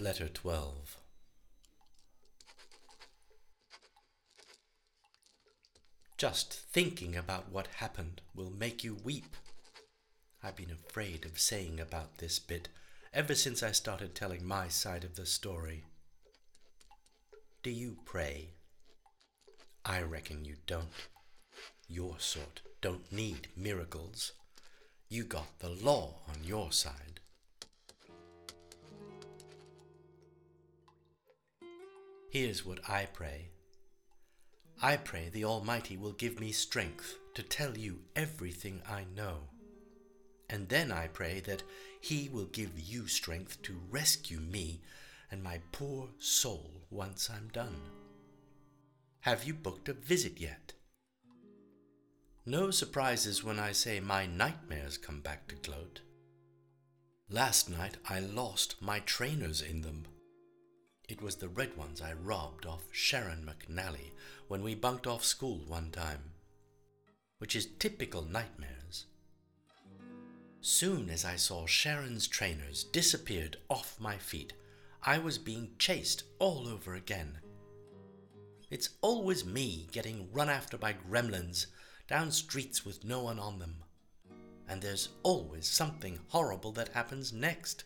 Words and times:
Letter 0.00 0.28
12 0.28 0.96
Just 6.16 6.52
thinking 6.52 7.16
about 7.16 7.50
what 7.50 7.66
happened 7.78 8.20
will 8.32 8.50
make 8.50 8.84
you 8.84 8.96
weep. 9.02 9.36
I've 10.40 10.54
been 10.54 10.70
afraid 10.70 11.24
of 11.24 11.40
saying 11.40 11.80
about 11.80 12.18
this 12.18 12.38
bit 12.38 12.68
ever 13.12 13.34
since 13.34 13.60
I 13.60 13.72
started 13.72 14.14
telling 14.14 14.46
my 14.46 14.68
side 14.68 15.02
of 15.02 15.16
the 15.16 15.26
story. 15.26 15.82
Do 17.64 17.70
you 17.70 17.96
pray? 18.04 18.50
I 19.84 20.02
reckon 20.02 20.44
you 20.44 20.54
don't. 20.68 21.08
Your 21.88 22.20
sort 22.20 22.60
don't 22.80 23.10
need 23.10 23.48
miracles. 23.56 24.30
You 25.08 25.24
got 25.24 25.58
the 25.58 25.70
law 25.70 26.20
on 26.28 26.44
your 26.44 26.70
side. 26.70 27.07
Here's 32.40 32.64
what 32.64 32.78
I 32.88 33.06
pray. 33.06 33.48
I 34.80 34.96
pray 34.96 35.28
the 35.28 35.44
Almighty 35.44 35.96
will 35.96 36.12
give 36.12 36.38
me 36.38 36.52
strength 36.52 37.18
to 37.34 37.42
tell 37.42 37.76
you 37.76 37.98
everything 38.14 38.80
I 38.88 39.06
know. 39.16 39.48
And 40.48 40.68
then 40.68 40.92
I 40.92 41.08
pray 41.08 41.40
that 41.40 41.64
He 42.00 42.28
will 42.28 42.44
give 42.44 42.78
you 42.78 43.08
strength 43.08 43.60
to 43.62 43.80
rescue 43.90 44.38
me 44.38 44.82
and 45.32 45.42
my 45.42 45.58
poor 45.72 46.10
soul 46.20 46.70
once 46.90 47.28
I'm 47.28 47.48
done. 47.48 47.74
Have 49.22 49.42
you 49.42 49.52
booked 49.52 49.88
a 49.88 49.92
visit 49.92 50.38
yet? 50.38 50.74
No 52.46 52.70
surprises 52.70 53.42
when 53.42 53.58
I 53.58 53.72
say 53.72 53.98
my 53.98 54.26
nightmares 54.26 54.96
come 54.96 55.22
back 55.22 55.48
to 55.48 55.56
gloat. 55.56 56.02
Last 57.28 57.68
night 57.68 57.96
I 58.08 58.20
lost 58.20 58.76
my 58.80 59.00
trainers 59.00 59.60
in 59.60 59.82
them. 59.82 60.04
It 61.08 61.22
was 61.22 61.36
the 61.36 61.48
red 61.48 61.74
ones 61.74 62.02
I 62.02 62.12
robbed 62.12 62.66
off 62.66 62.84
Sharon 62.92 63.48
McNally 63.48 64.10
when 64.46 64.62
we 64.62 64.74
bunked 64.74 65.06
off 65.06 65.24
school 65.24 65.62
one 65.66 65.90
time, 65.90 66.32
which 67.38 67.56
is 67.56 67.66
typical 67.78 68.22
nightmares. 68.22 69.06
Soon 70.60 71.08
as 71.08 71.24
I 71.24 71.36
saw 71.36 71.66
Sharon's 71.66 72.28
trainers 72.28 72.84
disappeared 72.84 73.56
off 73.70 73.98
my 73.98 74.18
feet, 74.18 74.52
I 75.02 75.18
was 75.18 75.38
being 75.38 75.70
chased 75.78 76.24
all 76.38 76.68
over 76.68 76.94
again. 76.94 77.38
It's 78.68 78.90
always 79.00 79.46
me 79.46 79.88
getting 79.90 80.28
run 80.30 80.50
after 80.50 80.76
by 80.76 80.92
gremlins 80.92 81.66
down 82.06 82.30
streets 82.32 82.84
with 82.84 83.04
no 83.04 83.22
one 83.22 83.38
on 83.38 83.58
them. 83.58 83.76
And 84.68 84.82
there's 84.82 85.08
always 85.22 85.66
something 85.66 86.18
horrible 86.28 86.72
that 86.72 86.88
happens 86.88 87.32
next. 87.32 87.84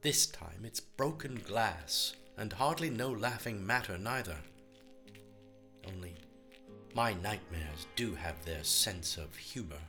This 0.00 0.26
time 0.26 0.64
it's 0.64 0.78
broken 0.78 1.42
glass, 1.44 2.14
and 2.36 2.52
hardly 2.52 2.88
no 2.88 3.10
laughing 3.10 3.66
matter 3.66 3.98
neither. 3.98 4.36
Only 5.88 6.14
my 6.94 7.14
nightmares 7.14 7.86
do 7.96 8.14
have 8.14 8.44
their 8.44 8.62
sense 8.62 9.16
of 9.16 9.36
humor. 9.36 9.82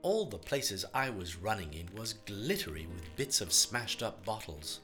All 0.00 0.24
the 0.24 0.38
places 0.38 0.86
I 0.94 1.10
was 1.10 1.36
running 1.36 1.74
in 1.74 1.88
was 1.94 2.14
glittery 2.26 2.86
with 2.86 3.14
bits 3.16 3.42
of 3.42 3.52
smashed 3.52 4.02
up 4.02 4.24
bottles. 4.24 4.80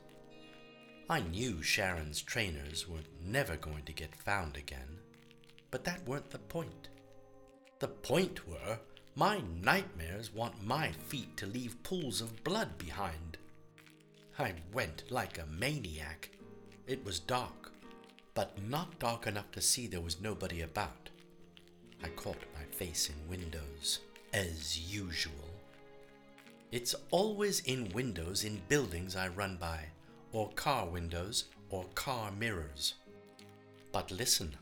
I 1.09 1.21
knew 1.21 1.63
Sharon's 1.63 2.21
trainers 2.21 2.87
were 2.87 3.01
never 3.25 3.57
going 3.57 3.85
to 3.85 3.93
get 3.93 4.15
found 4.15 4.57
again. 4.57 4.99
But 5.71 5.85
that 5.85 6.07
weren't 6.07 6.31
the 6.31 6.39
point. 6.39 6.89
The 7.79 7.89
point 7.89 8.47
were, 8.47 8.79
my 9.15 9.43
nightmares 9.63 10.33
want 10.33 10.63
my 10.63 10.93
feet 10.93 11.39
to 11.39 11.47
leave 11.47 11.83
pools 11.83 12.21
of 12.21 12.45
blood 12.45 12.77
behind. 12.77 13.39
I 14.41 14.55
went 14.73 15.05
like 15.11 15.39
a 15.39 15.45
maniac. 15.45 16.31
It 16.87 17.05
was 17.05 17.21
dark, 17.21 17.73
but 18.33 18.57
not 18.71 18.99
dark 18.99 19.27
enough 19.27 19.51
to 19.53 19.61
see 19.61 19.87
there 19.87 20.01
was 20.01 20.23
nobody 20.23 20.63
about. 20.63 21.11
I 22.03 22.09
caught 22.09 22.43
my 22.55 22.65
face 22.75 23.11
in 23.11 23.29
windows, 23.29 23.99
as 24.33 24.79
usual. 24.79 25.51
It's 26.73 26.95
always 27.11 27.61
in 27.61 27.91
windows 27.91 28.45
in 28.45 28.63
buildings 28.67 29.15
I 29.15 29.29
run 29.29 29.59
by, 29.59 29.81
or 30.33 30.49
car 30.53 30.87
windows, 30.87 31.45
or 31.69 31.85
car 31.95 32.33
mirrors. 32.33 32.95
But 33.93 34.11
listen, 34.11 34.57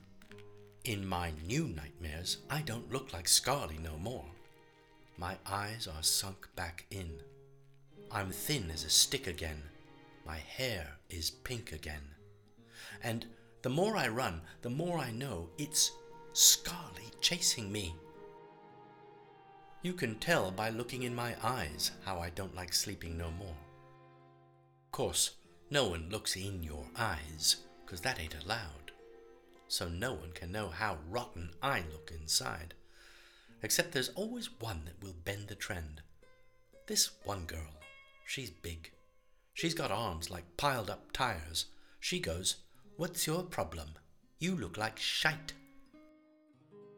in 0.83 1.07
my 1.07 1.33
new 1.47 1.69
nightmares, 1.69 2.39
I 2.51 2.63
don't 2.63 2.93
look 2.93 3.13
like 3.13 3.27
Scarly 3.27 3.79
no 3.79 3.97
more. 3.97 4.25
My 5.19 5.37
eyes 5.47 5.87
are 5.87 6.03
sunk 6.03 6.49
back 6.57 6.85
in. 6.91 7.23
I'm 8.11 8.31
thin 8.31 8.71
as 8.71 8.85
a 8.85 8.91
stick 8.91 9.27
again. 9.27 9.63
My 10.27 10.39
hair 10.39 10.99
is 11.11 11.31
pink 11.31 11.73
again. 11.73 12.15
And 13.03 13.27
the 13.63 13.69
more 13.69 13.97
I 13.97 14.09
run, 14.09 14.43
the 14.63 14.71
more 14.71 14.99
I 14.99 15.11
know 15.11 15.51
it's 15.59 15.93
Scarly 16.33 17.11
chasing 17.21 17.73
me. 17.73 17.95
You 19.83 19.93
can 19.93 20.19
tell 20.19 20.51
by 20.51 20.71
looking 20.71 21.03
in 21.03 21.15
my 21.15 21.35
eyes 21.43 21.91
how 22.05 22.21
I 22.21 22.31
don't 22.31 22.55
like 22.55 22.73
sleeping 22.73 23.17
no 23.17 23.31
more. 23.33 23.57
Of 24.87 24.93
course, 24.93 25.33
no 25.71 25.89
one 25.89 26.11
looks 26.11 26.37
in 26.37 26.63
your 26.63 26.87
eyes, 26.97 27.57
'cause 27.87 28.01
that 28.03 28.21
ain't 28.21 28.37
allowed 28.37 28.89
so 29.69 29.87
no 29.89 30.15
one 30.15 30.33
can 30.33 30.51
know 30.51 30.69
how 30.69 30.99
rotten 31.09 31.51
I 31.63 31.81
look 31.93 32.11
inside. 32.11 32.75
Except 33.63 33.93
there's 33.93 34.09
always 34.11 34.51
one 34.61 34.85
that 34.87 35.03
will 35.03 35.13
bend 35.13 35.49
the 35.49 35.55
trend. 35.55 36.03
This 36.87 37.11
one 37.25 37.45
girl, 37.45 37.75
she's 38.29 38.51
big. 38.51 38.93
She's 39.55 39.75
got 39.75 39.91
arms 39.91 40.31
like 40.31 40.57
piled 40.59 40.91
up 40.91 41.13
tires. 41.13 41.67
She 41.99 42.21
goes, 42.21 42.57
What's 42.97 43.27
your 43.27 43.43
problem? 43.43 43.89
You 44.39 44.55
look 44.55 44.77
like 44.77 44.99
shite. 44.99 45.55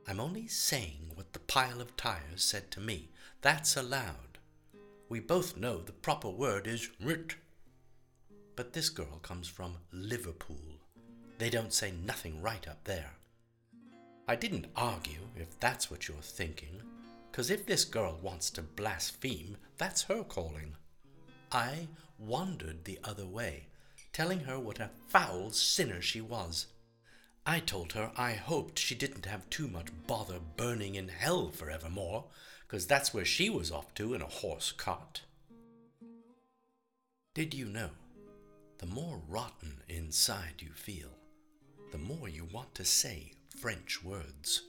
I'm 0.08 0.18
only 0.18 0.48
saying 0.48 1.12
what 1.14 1.32
the 1.32 1.38
pile 1.38 1.80
of 1.80 1.96
tires 1.96 2.42
said 2.42 2.70
to 2.72 2.80
me. 2.80 3.10
That's 3.42 3.76
allowed. 3.76 4.38
We 5.08 5.20
both 5.20 5.56
know 5.56 5.78
the 5.78 5.92
proper 5.92 6.28
word 6.28 6.66
is 6.66 6.90
writ. 7.00 7.36
But 8.56 8.72
this 8.72 8.88
girl 8.88 9.20
comes 9.22 9.46
from 9.46 9.76
Liverpool. 9.92 10.80
They 11.38 11.48
don't 11.48 11.72
say 11.72 11.92
nothing 12.04 12.42
right 12.42 12.66
up 12.66 12.82
there. 12.84 13.12
I 14.26 14.34
didn't 14.34 14.66
argue, 14.74 15.28
if 15.36 15.58
that's 15.60 15.90
what 15.90 16.08
you're 16.08 16.18
thinking, 16.22 16.82
'cause 17.32 17.50
if 17.50 17.66
this 17.66 17.84
girl 17.84 18.18
wants 18.20 18.50
to 18.50 18.62
blaspheme, 18.62 19.56
that's 19.78 20.02
her 20.02 20.24
calling. 20.24 20.76
I 21.52 21.88
wandered 22.18 22.84
the 22.84 22.98
other 23.02 23.26
way, 23.26 23.66
telling 24.12 24.40
her 24.40 24.58
what 24.58 24.78
a 24.78 24.90
foul 25.08 25.50
sinner 25.50 26.00
she 26.00 26.20
was. 26.20 26.66
I 27.46 27.60
told 27.60 27.92
her 27.94 28.12
I 28.16 28.34
hoped 28.34 28.78
she 28.78 28.94
didn't 28.94 29.26
have 29.26 29.48
too 29.50 29.66
much 29.66 29.88
bother 30.06 30.38
burning 30.38 30.94
in 30.94 31.08
hell 31.08 31.50
forevermore, 31.50 32.30
'cause 32.68 32.86
that's 32.86 33.12
where 33.12 33.24
she 33.24 33.50
was 33.50 33.70
off 33.72 33.92
to 33.94 34.14
in 34.14 34.22
a 34.22 34.26
horse 34.26 34.72
cart. 34.72 35.22
Did 37.34 37.54
you 37.54 37.66
know? 37.66 37.90
The 38.78 38.86
more 38.86 39.18
rotten 39.28 39.82
inside 39.88 40.62
you 40.62 40.72
feel, 40.72 41.18
the 41.90 41.98
more 41.98 42.28
you 42.28 42.44
want 42.44 42.74
to 42.76 42.84
say 42.84 43.34
French 43.56 44.02
words. 44.02 44.62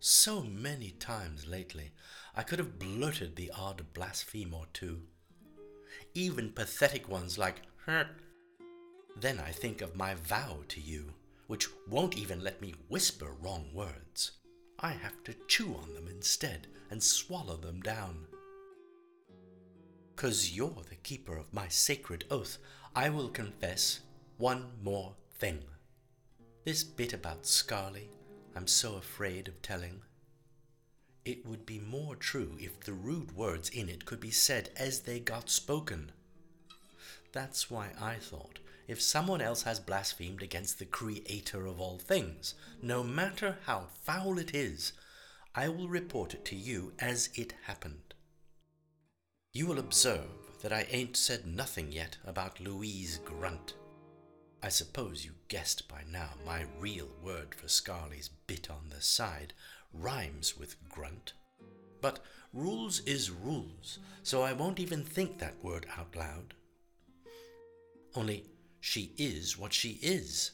So 0.00 0.42
many 0.42 0.92
times 0.92 1.46
lately 1.46 1.92
I 2.34 2.42
could 2.42 2.58
have 2.58 2.78
blurted 2.78 3.36
the 3.36 3.50
odd 3.50 3.92
blaspheme 3.94 4.54
or 4.54 4.66
two, 4.72 5.08
even 6.14 6.50
pathetic 6.52 7.08
ones 7.08 7.38
like 7.38 7.62
hurt. 7.86 8.08
Then 9.16 9.38
I 9.38 9.50
think 9.50 9.80
of 9.80 9.96
my 9.96 10.14
vow 10.14 10.58
to 10.68 10.80
you, 10.80 11.14
which 11.46 11.68
won't 11.88 12.16
even 12.16 12.42
let 12.42 12.60
me 12.60 12.74
whisper 12.88 13.32
wrong 13.40 13.66
words. 13.72 14.32
I 14.80 14.92
have 14.92 15.22
to 15.24 15.34
chew 15.46 15.74
on 15.80 15.94
them 15.94 16.08
instead 16.08 16.66
and 16.90 17.02
swallow 17.02 17.56
them 17.56 17.80
down. 17.80 18.26
Cause 20.16 20.50
you're 20.50 20.82
the 20.88 20.96
keeper 20.96 21.36
of 21.36 21.52
my 21.52 21.68
sacred 21.68 22.24
oath, 22.30 22.58
I 22.94 23.08
will 23.08 23.28
confess 23.28 24.00
one 24.38 24.66
more 24.82 25.14
thing. 25.38 25.60
This 26.64 26.84
bit 26.84 27.12
about 27.12 27.42
Scarly, 27.42 28.08
I'm 28.56 28.66
so 28.66 28.94
afraid 28.94 29.48
of 29.48 29.60
telling. 29.60 30.00
It 31.24 31.46
would 31.46 31.64
be 31.64 31.78
more 31.78 32.16
true 32.16 32.56
if 32.60 32.80
the 32.80 32.92
rude 32.92 33.32
words 33.34 33.70
in 33.70 33.88
it 33.88 34.04
could 34.04 34.20
be 34.20 34.30
said 34.30 34.70
as 34.76 35.00
they 35.00 35.20
got 35.20 35.48
spoken. 35.48 36.12
That's 37.32 37.70
why 37.70 37.92
I 38.00 38.16
thought 38.16 38.58
if 38.86 39.00
someone 39.00 39.40
else 39.40 39.62
has 39.62 39.80
blasphemed 39.80 40.42
against 40.42 40.78
the 40.78 40.84
Creator 40.84 41.64
of 41.66 41.80
all 41.80 41.98
things, 41.98 42.54
no 42.82 43.02
matter 43.02 43.56
how 43.64 43.86
foul 44.02 44.38
it 44.38 44.54
is, 44.54 44.92
I 45.54 45.68
will 45.68 45.88
report 45.88 46.34
it 46.34 46.44
to 46.46 46.56
you 46.56 46.92
as 46.98 47.30
it 47.34 47.54
happened. 47.62 48.14
You 49.54 49.66
will 49.66 49.78
observe 49.78 50.28
that 50.62 50.72
I 50.72 50.86
ain't 50.90 51.16
said 51.16 51.46
nothing 51.46 51.92
yet 51.92 52.18
about 52.26 52.60
Louise 52.60 53.20
Grunt. 53.24 53.74
I 54.62 54.68
suppose 54.68 55.24
you 55.24 55.32
guessed 55.48 55.88
by 55.88 56.02
now 56.10 56.30
my 56.44 56.64
real 56.78 57.08
word 57.22 57.54
for 57.54 57.68
Scarly's 57.68 58.30
bit 58.46 58.70
on 58.70 58.88
the 58.90 59.00
side 59.00 59.54
rhymes 59.98 60.58
with 60.58 60.76
grunt. 60.88 61.32
But 62.00 62.20
rules 62.52 63.00
is 63.00 63.30
rules, 63.30 63.98
so 64.22 64.42
I 64.42 64.52
won't 64.52 64.80
even 64.80 65.02
think 65.02 65.38
that 65.38 65.62
word 65.62 65.86
out 65.96 66.14
loud. 66.16 66.54
Only 68.14 68.44
she 68.80 69.12
is 69.16 69.58
what 69.58 69.72
she 69.72 69.98
is. 70.02 70.52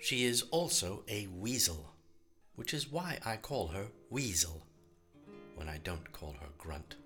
She 0.00 0.24
is 0.24 0.42
also 0.50 1.04
a 1.08 1.28
weasel, 1.28 1.92
which 2.56 2.74
is 2.74 2.90
why 2.90 3.18
I 3.24 3.36
call 3.36 3.68
her 3.68 3.86
Weasel 4.10 4.66
when 5.54 5.68
I 5.68 5.78
don't 5.84 6.12
call 6.12 6.34
her 6.40 6.48
Grunt. 6.58 6.96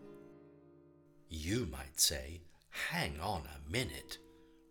You 1.28 1.68
might 1.70 2.00
say, 2.00 2.40
hang 2.90 3.20
on 3.20 3.42
a 3.46 3.70
minute. 3.70 4.18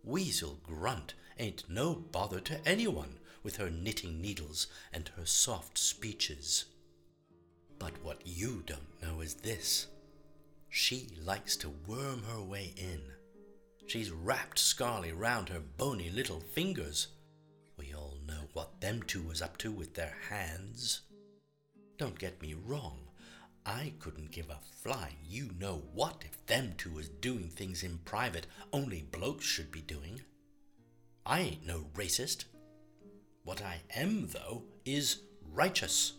Weasel 0.03 0.59
Grunt 0.63 1.13
ain't 1.37 1.63
no 1.69 1.93
bother 2.11 2.39
to 2.39 2.67
anyone 2.67 3.19
with 3.45 3.57
her 3.57 3.69
knitting 3.69 4.19
needles 4.19 4.67
and 4.91 5.09
her 5.15 5.25
soft 5.25 5.77
speeches. 5.77 6.65
But 7.77 7.93
what 8.03 8.21
you 8.25 8.63
don't 8.65 9.01
know 9.01 9.21
is 9.21 9.35
this. 9.35 9.87
She 10.67 11.07
likes 11.23 11.55
to 11.57 11.69
worm 11.87 12.23
her 12.23 12.41
way 12.41 12.73
in. 12.75 12.99
She's 13.87 14.11
wrapped 14.11 14.57
Scarly 14.57 15.13
round 15.15 15.49
her 15.49 15.61
bony 15.77 16.09
little 16.09 16.39
fingers. 16.39 17.07
We 17.77 17.93
all 17.93 18.17
know 18.27 18.49
what 18.53 18.81
them 18.81 19.03
two 19.03 19.21
was 19.21 19.41
up 19.41 19.57
to 19.59 19.71
with 19.71 19.93
their 19.93 20.15
hands. 20.29 21.01
Don't 21.97 22.17
get 22.17 22.41
me 22.41 22.55
wrong. 22.55 22.97
I 23.65 23.93
couldn't 23.99 24.31
give 24.31 24.49
a 24.49 24.59
flying 24.81 25.17
you 25.27 25.51
know 25.59 25.83
what 25.93 26.23
if 26.25 26.45
them 26.45 26.73
two 26.77 26.93
was 26.93 27.09
doing 27.09 27.49
things 27.49 27.83
in 27.83 27.99
private 27.99 28.47
only 28.73 29.03
blokes 29.11 29.45
should 29.45 29.71
be 29.71 29.81
doing. 29.81 30.21
I 31.25 31.39
ain't 31.41 31.65
no 31.65 31.85
racist. 31.95 32.45
What 33.45 33.61
I 33.61 33.81
am, 33.95 34.27
though, 34.29 34.63
is 34.85 35.21
righteous. 35.53 36.13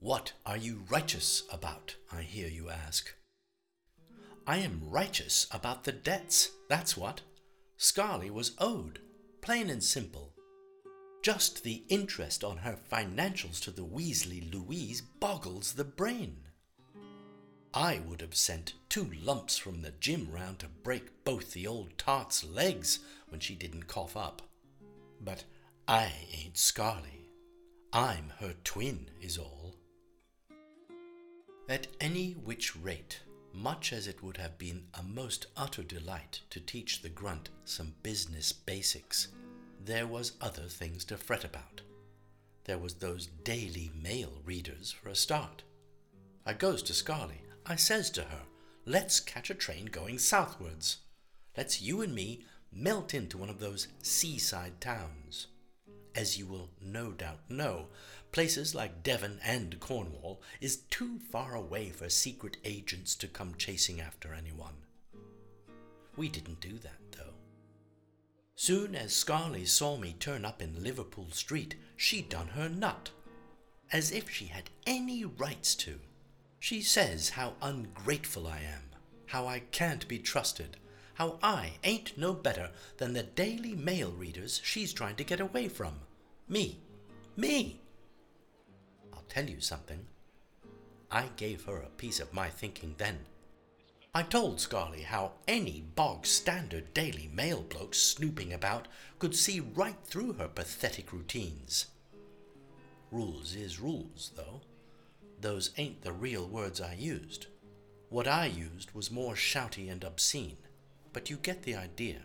What 0.00 0.32
are 0.44 0.56
you 0.56 0.82
righteous 0.90 1.44
about? 1.52 1.94
I 2.12 2.22
hear 2.22 2.48
you 2.48 2.68
ask. 2.68 3.14
I 4.44 4.58
am 4.58 4.82
righteous 4.82 5.46
about 5.52 5.84
the 5.84 5.92
debts, 5.92 6.50
that's 6.68 6.96
what. 6.96 7.20
Scarly 7.78 8.28
was 8.28 8.56
owed, 8.58 8.98
plain 9.40 9.70
and 9.70 9.82
simple. 9.82 10.32
Just 11.22 11.62
the 11.62 11.84
interest 11.88 12.42
on 12.42 12.58
her 12.58 12.76
financials 12.90 13.60
to 13.60 13.70
the 13.70 13.84
Weasley 13.84 14.52
Louise 14.52 15.00
boggles 15.00 15.74
the 15.74 15.84
brain. 15.84 16.38
I 17.72 18.00
would 18.00 18.20
have 18.20 18.34
sent 18.34 18.74
two 18.88 19.12
lumps 19.22 19.56
from 19.56 19.82
the 19.82 19.92
gym 20.00 20.28
round 20.32 20.58
to 20.58 20.66
break 20.82 21.22
both 21.22 21.52
the 21.52 21.68
old 21.68 21.96
tart's 21.98 22.42
legs 22.42 22.98
when 23.28 23.38
she 23.38 23.54
didn't 23.54 23.86
cough 23.86 24.16
up. 24.16 24.42
But 25.20 25.44
I 25.88 26.12
ain't 26.32 26.54
Scarly. 26.54 27.28
I'm 27.92 28.32
her 28.40 28.54
twin, 28.64 29.08
is 29.22 29.38
all. 29.38 29.76
At 31.68 31.86
any 32.00 32.32
which 32.32 32.74
rate, 32.74 33.20
much 33.52 33.92
as 33.92 34.08
it 34.08 34.20
would 34.20 34.36
have 34.36 34.58
been 34.58 34.88
a 34.94 35.02
most 35.04 35.46
utter 35.56 35.84
delight 35.84 36.40
to 36.50 36.58
teach 36.58 37.02
the 37.02 37.08
grunt 37.08 37.50
some 37.64 37.94
business 38.02 38.50
basics, 38.50 39.28
there 39.84 40.08
was 40.08 40.32
other 40.40 40.64
things 40.64 41.04
to 41.04 41.16
fret 41.16 41.44
about. 41.44 41.82
There 42.64 42.78
was 42.78 42.94
those 42.94 43.26
Daily 43.44 43.92
Mail 43.94 44.42
readers 44.44 44.90
for 44.90 45.10
a 45.10 45.14
start. 45.14 45.62
I 46.44 46.54
goes 46.54 46.82
to 46.84 46.94
Scarly. 46.94 47.42
I 47.64 47.76
says 47.76 48.10
to 48.10 48.22
her, 48.22 48.42
let's 48.86 49.20
catch 49.20 49.50
a 49.50 49.54
train 49.54 49.86
going 49.86 50.18
southwards. 50.18 50.98
Let's 51.56 51.80
you 51.80 52.02
and 52.02 52.12
me 52.12 52.44
melt 52.72 53.14
into 53.14 53.38
one 53.38 53.50
of 53.50 53.60
those 53.60 53.86
seaside 54.02 54.80
towns. 54.80 55.46
As 56.16 56.38
you 56.38 56.46
will 56.46 56.70
no 56.80 57.12
doubt 57.12 57.40
know, 57.50 57.88
places 58.32 58.74
like 58.74 59.02
Devon 59.02 59.38
and 59.44 59.78
Cornwall 59.78 60.40
is 60.62 60.78
too 60.88 61.18
far 61.30 61.54
away 61.54 61.90
for 61.90 62.08
secret 62.08 62.56
agents 62.64 63.14
to 63.16 63.28
come 63.28 63.54
chasing 63.58 64.00
after 64.00 64.32
anyone. 64.32 64.76
We 66.16 66.30
didn't 66.30 66.60
do 66.62 66.78
that, 66.78 67.12
though. 67.12 67.34
Soon 68.54 68.94
as 68.94 69.12
Scarly 69.12 69.66
saw 69.68 69.98
me 69.98 70.16
turn 70.18 70.46
up 70.46 70.62
in 70.62 70.82
Liverpool 70.82 71.28
Street, 71.32 71.74
she 71.96 72.22
done 72.22 72.48
her 72.48 72.70
nut, 72.70 73.10
as 73.92 74.10
if 74.10 74.30
she 74.30 74.46
had 74.46 74.70
any 74.86 75.26
rights 75.26 75.74
to. 75.74 76.00
She 76.58 76.80
says 76.80 77.28
how 77.30 77.52
ungrateful 77.60 78.46
I 78.46 78.60
am, 78.60 78.84
how 79.26 79.46
I 79.46 79.58
can't 79.58 80.08
be 80.08 80.18
trusted, 80.18 80.78
how 81.14 81.38
I 81.42 81.72
ain't 81.84 82.16
no 82.16 82.32
better 82.32 82.70
than 82.96 83.12
the 83.12 83.22
Daily 83.22 83.74
Mail 83.74 84.12
readers 84.12 84.62
she's 84.64 84.94
trying 84.94 85.16
to 85.16 85.24
get 85.24 85.40
away 85.40 85.68
from. 85.68 86.00
Me. 86.48 86.78
Me. 87.36 87.80
I'll 89.12 89.24
tell 89.28 89.48
you 89.48 89.60
something. 89.60 90.06
I 91.10 91.28
gave 91.36 91.64
her 91.64 91.78
a 91.78 91.90
piece 91.96 92.20
of 92.20 92.32
my 92.32 92.48
thinking 92.48 92.94
then. 92.98 93.18
I 94.14 94.22
told 94.22 94.58
Scarly 94.58 95.02
how 95.02 95.32
any 95.48 95.84
bog 95.94 96.24
standard 96.24 96.94
Daily 96.94 97.28
Mail 97.34 97.62
bloke 97.62 97.94
snooping 97.94 98.52
about 98.52 98.86
could 99.18 99.34
see 99.34 99.60
right 99.60 99.96
through 100.04 100.34
her 100.34 100.48
pathetic 100.48 101.12
routines. 101.12 101.86
Rules 103.10 103.54
is 103.54 103.80
rules, 103.80 104.30
though. 104.36 104.62
Those 105.40 105.72
ain't 105.76 106.02
the 106.02 106.12
real 106.12 106.46
words 106.46 106.80
I 106.80 106.94
used. 106.94 107.46
What 108.08 108.28
I 108.28 108.46
used 108.46 108.92
was 108.92 109.10
more 109.10 109.34
shouty 109.34 109.90
and 109.90 110.04
obscene, 110.04 110.58
but 111.12 111.28
you 111.28 111.36
get 111.36 111.64
the 111.64 111.74
idea. 111.74 112.22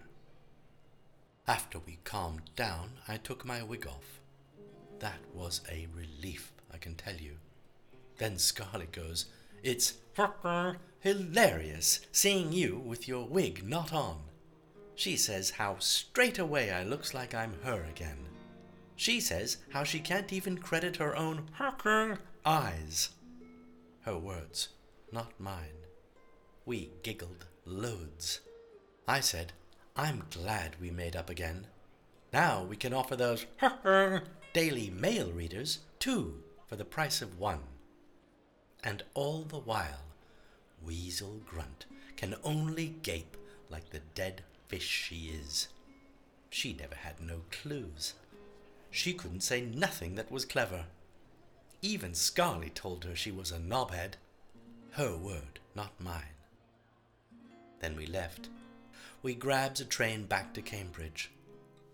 After 1.47 1.79
we 1.79 1.99
calmed 2.03 2.55
down, 2.55 2.91
I 3.07 3.17
took 3.17 3.45
my 3.45 3.63
wig 3.63 3.87
off. 3.87 4.19
That 4.99 5.19
was 5.33 5.61
a 5.69 5.87
relief, 5.95 6.53
I 6.73 6.77
can 6.77 6.95
tell 6.95 7.15
you. 7.15 7.37
Then 8.17 8.35
Scarly 8.35 8.91
goes, 8.91 9.25
It's 9.63 9.93
hilarious 10.99 12.01
seeing 12.11 12.51
you 12.51 12.77
with 12.77 13.07
your 13.07 13.25
wig 13.25 13.67
not 13.67 13.91
on. 13.91 14.19
She 14.95 15.17
says 15.17 15.51
how 15.51 15.77
straight 15.79 16.37
away 16.37 16.71
I 16.71 16.83
looks 16.83 17.13
like 17.13 17.33
I'm 17.33 17.55
her 17.63 17.83
again. 17.89 18.19
She 18.95 19.19
says 19.19 19.57
how 19.69 19.83
she 19.83 19.99
can't 19.99 20.31
even 20.31 20.59
credit 20.59 20.97
her 20.97 21.15
own 21.15 21.47
eyes. 22.45 23.09
Her 24.01 24.17
words, 24.17 24.69
not 25.11 25.31
mine. 25.39 25.87
We 26.65 26.91
giggled 27.01 27.45
loads. 27.65 28.41
I 29.07 29.19
said, 29.21 29.53
I'm 30.01 30.23
glad 30.31 30.77
we 30.81 30.89
made 30.89 31.15
up 31.15 31.29
again. 31.29 31.67
Now 32.33 32.63
we 32.63 32.75
can 32.75 32.91
offer 32.91 33.15
those 33.15 33.45
Daily 34.53 34.89
Mail 34.89 35.31
readers 35.31 35.77
two 35.99 36.41
for 36.65 36.75
the 36.75 36.83
price 36.83 37.21
of 37.21 37.37
one. 37.37 37.59
And 38.83 39.03
all 39.13 39.43
the 39.43 39.59
while, 39.59 40.01
Weasel 40.83 41.39
Grunt 41.45 41.85
can 42.17 42.33
only 42.43 42.95
gape 43.03 43.37
like 43.69 43.91
the 43.91 44.01
dead 44.15 44.41
fish 44.69 44.87
she 44.87 45.39
is. 45.39 45.67
She 46.49 46.73
never 46.73 46.95
had 46.95 47.21
no 47.21 47.41
clues. 47.51 48.15
She 48.89 49.13
couldn't 49.13 49.43
say 49.43 49.61
nothing 49.61 50.15
that 50.15 50.31
was 50.31 50.45
clever. 50.45 50.85
Even 51.83 52.13
Scarly 52.13 52.73
told 52.73 53.05
her 53.05 53.15
she 53.15 53.29
was 53.29 53.51
a 53.51 53.59
knobhead. 53.59 54.13
Her 54.93 55.15
word, 55.15 55.59
not 55.75 55.91
mine. 56.01 56.37
Then 57.81 57.95
we 57.95 58.07
left. 58.07 58.49
We 59.23 59.35
grabbed 59.35 59.79
a 59.79 59.85
train 59.85 60.23
back 60.23 60.53
to 60.55 60.63
Cambridge. 60.63 61.31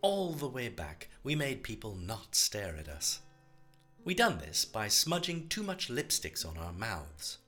All 0.02 0.32
the 0.32 0.48
way 0.48 0.70
back, 0.70 1.10
we 1.24 1.36
made 1.36 1.62
people 1.62 1.96
not 1.96 2.36
stare 2.36 2.78
at 2.78 2.88
us. 2.88 3.20
We 4.06 4.14
done 4.14 4.38
this 4.38 4.64
by 4.64 4.88
smudging 4.88 5.50
too 5.50 5.64
much 5.64 5.90
lipsticks 5.90 6.46
on 6.46 6.58
our 6.58 6.72
mouths. 6.72 7.40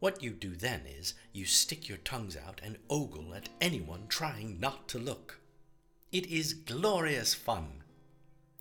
What 0.00 0.22
you 0.22 0.32
do 0.32 0.54
then 0.54 0.82
is 0.86 1.14
you 1.32 1.46
stick 1.46 1.88
your 1.88 1.98
tongues 1.98 2.36
out 2.36 2.60
and 2.62 2.76
ogle 2.90 3.34
at 3.34 3.48
anyone 3.60 4.04
trying 4.08 4.60
not 4.60 4.86
to 4.88 4.98
look. 4.98 5.40
It 6.12 6.26
is 6.26 6.52
glorious 6.52 7.32
fun. 7.32 7.82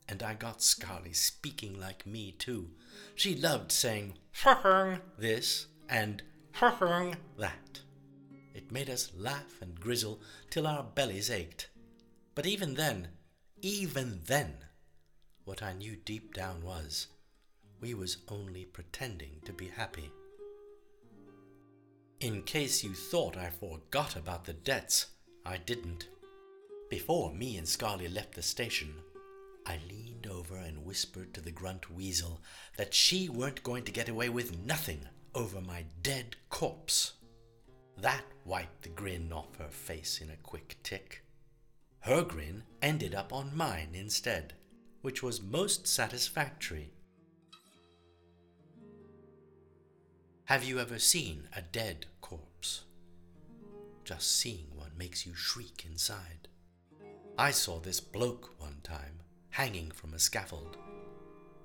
And 0.07 0.23
I 0.23 0.35
got 0.35 0.59
Scarly 0.59 1.13
speaking 1.13 1.77
like 1.79 2.07
me 2.07 2.31
too. 2.31 2.69
She 3.15 3.35
loved 3.35 3.73
saying 3.73 4.13
this 5.17 5.67
and 5.89 6.23
that. 7.37 7.81
It 8.59 8.73
made 8.73 8.89
us 8.89 9.13
laugh 9.15 9.61
and 9.61 9.79
grizzle 9.79 10.19
till 10.49 10.67
our 10.67 10.83
bellies 10.83 11.31
ached. 11.31 11.69
But 12.35 12.45
even 12.45 12.73
then, 12.73 13.07
even 13.61 14.19
then, 14.25 14.65
what 15.45 15.63
I 15.63 15.71
knew 15.71 15.95
deep 15.95 16.33
down 16.33 16.61
was 16.61 17.07
we 17.79 17.93
was 17.93 18.17
only 18.27 18.65
pretending 18.65 19.39
to 19.45 19.53
be 19.53 19.69
happy. 19.69 20.11
In 22.19 22.41
case 22.41 22.83
you 22.83 22.93
thought 22.93 23.37
I 23.37 23.49
forgot 23.49 24.17
about 24.17 24.43
the 24.43 24.51
debts, 24.51 25.05
I 25.45 25.55
didn't. 25.55 26.09
Before 26.89 27.33
me 27.33 27.55
and 27.55 27.65
Scarly 27.65 28.13
left 28.13 28.33
the 28.35 28.41
station, 28.41 28.93
I 29.65 29.79
leaned 29.89 30.27
over 30.27 30.57
and 30.57 30.83
whispered 30.83 31.33
to 31.33 31.39
the 31.39 31.51
grunt 31.51 31.89
weasel 31.89 32.41
that 32.75 32.93
she 32.93 33.29
weren't 33.29 33.63
going 33.63 33.85
to 33.85 33.93
get 33.93 34.09
away 34.09 34.27
with 34.27 34.59
nothing 34.65 35.07
over 35.33 35.61
my 35.61 35.85
dead 36.03 36.35
corpse. 36.49 37.13
That 38.01 38.23
wiped 38.45 38.83
the 38.83 38.89
grin 38.89 39.33
off 39.33 39.57
her 39.57 39.67
face 39.67 40.21
in 40.21 40.29
a 40.29 40.37
quick 40.37 40.77
tick. 40.83 41.23
Her 42.01 42.23
grin 42.23 42.63
ended 42.81 43.13
up 43.13 43.33
on 43.33 43.55
mine 43.55 43.89
instead, 43.93 44.53
which 45.01 45.21
was 45.21 45.41
most 45.41 45.85
satisfactory. 45.85 46.91
Have 50.45 50.63
you 50.63 50.79
ever 50.79 50.97
seen 50.97 51.49
a 51.55 51.61
dead 51.61 52.05
corpse? 52.21 52.85
Just 54.05 54.37
seeing 54.37 54.67
one 54.75 54.91
makes 54.97 55.25
you 55.25 55.35
shriek 55.35 55.85
inside. 55.85 56.47
I 57.37 57.51
saw 57.51 57.79
this 57.79 57.99
bloke 57.99 58.55
one 58.59 58.77
time, 58.81 59.19
hanging 59.49 59.91
from 59.91 60.13
a 60.13 60.19
scaffold. 60.19 60.77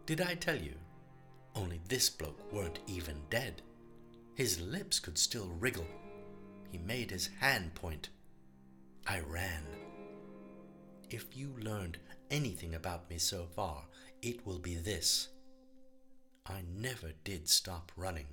Did 0.05 0.21
I 0.21 0.35
tell 0.35 0.57
you? 0.57 0.75
Only 1.55 1.81
this 1.89 2.11
bloke 2.11 2.53
weren't 2.53 2.81
even 2.89 3.23
dead. 3.31 3.63
His 4.35 4.61
lips 4.61 4.99
could 4.99 5.17
still 5.17 5.49
wriggle. 5.61 5.87
He 6.75 6.79
made 6.79 7.13
his 7.13 7.31
hand 7.39 7.77
point. 7.77 8.09
I 9.07 9.21
ran. 9.21 9.63
If 11.09 11.37
you 11.37 11.55
learned 11.61 11.99
anything 12.33 12.75
about 12.75 13.09
me 13.09 13.17
so 13.19 13.47
far, 13.55 13.85
it 14.23 14.45
will 14.45 14.59
be 14.59 14.75
this. 14.75 15.29
I 16.45 16.63
never 16.77 17.13
did 17.23 17.49
stop 17.49 17.93
running. 17.97 18.27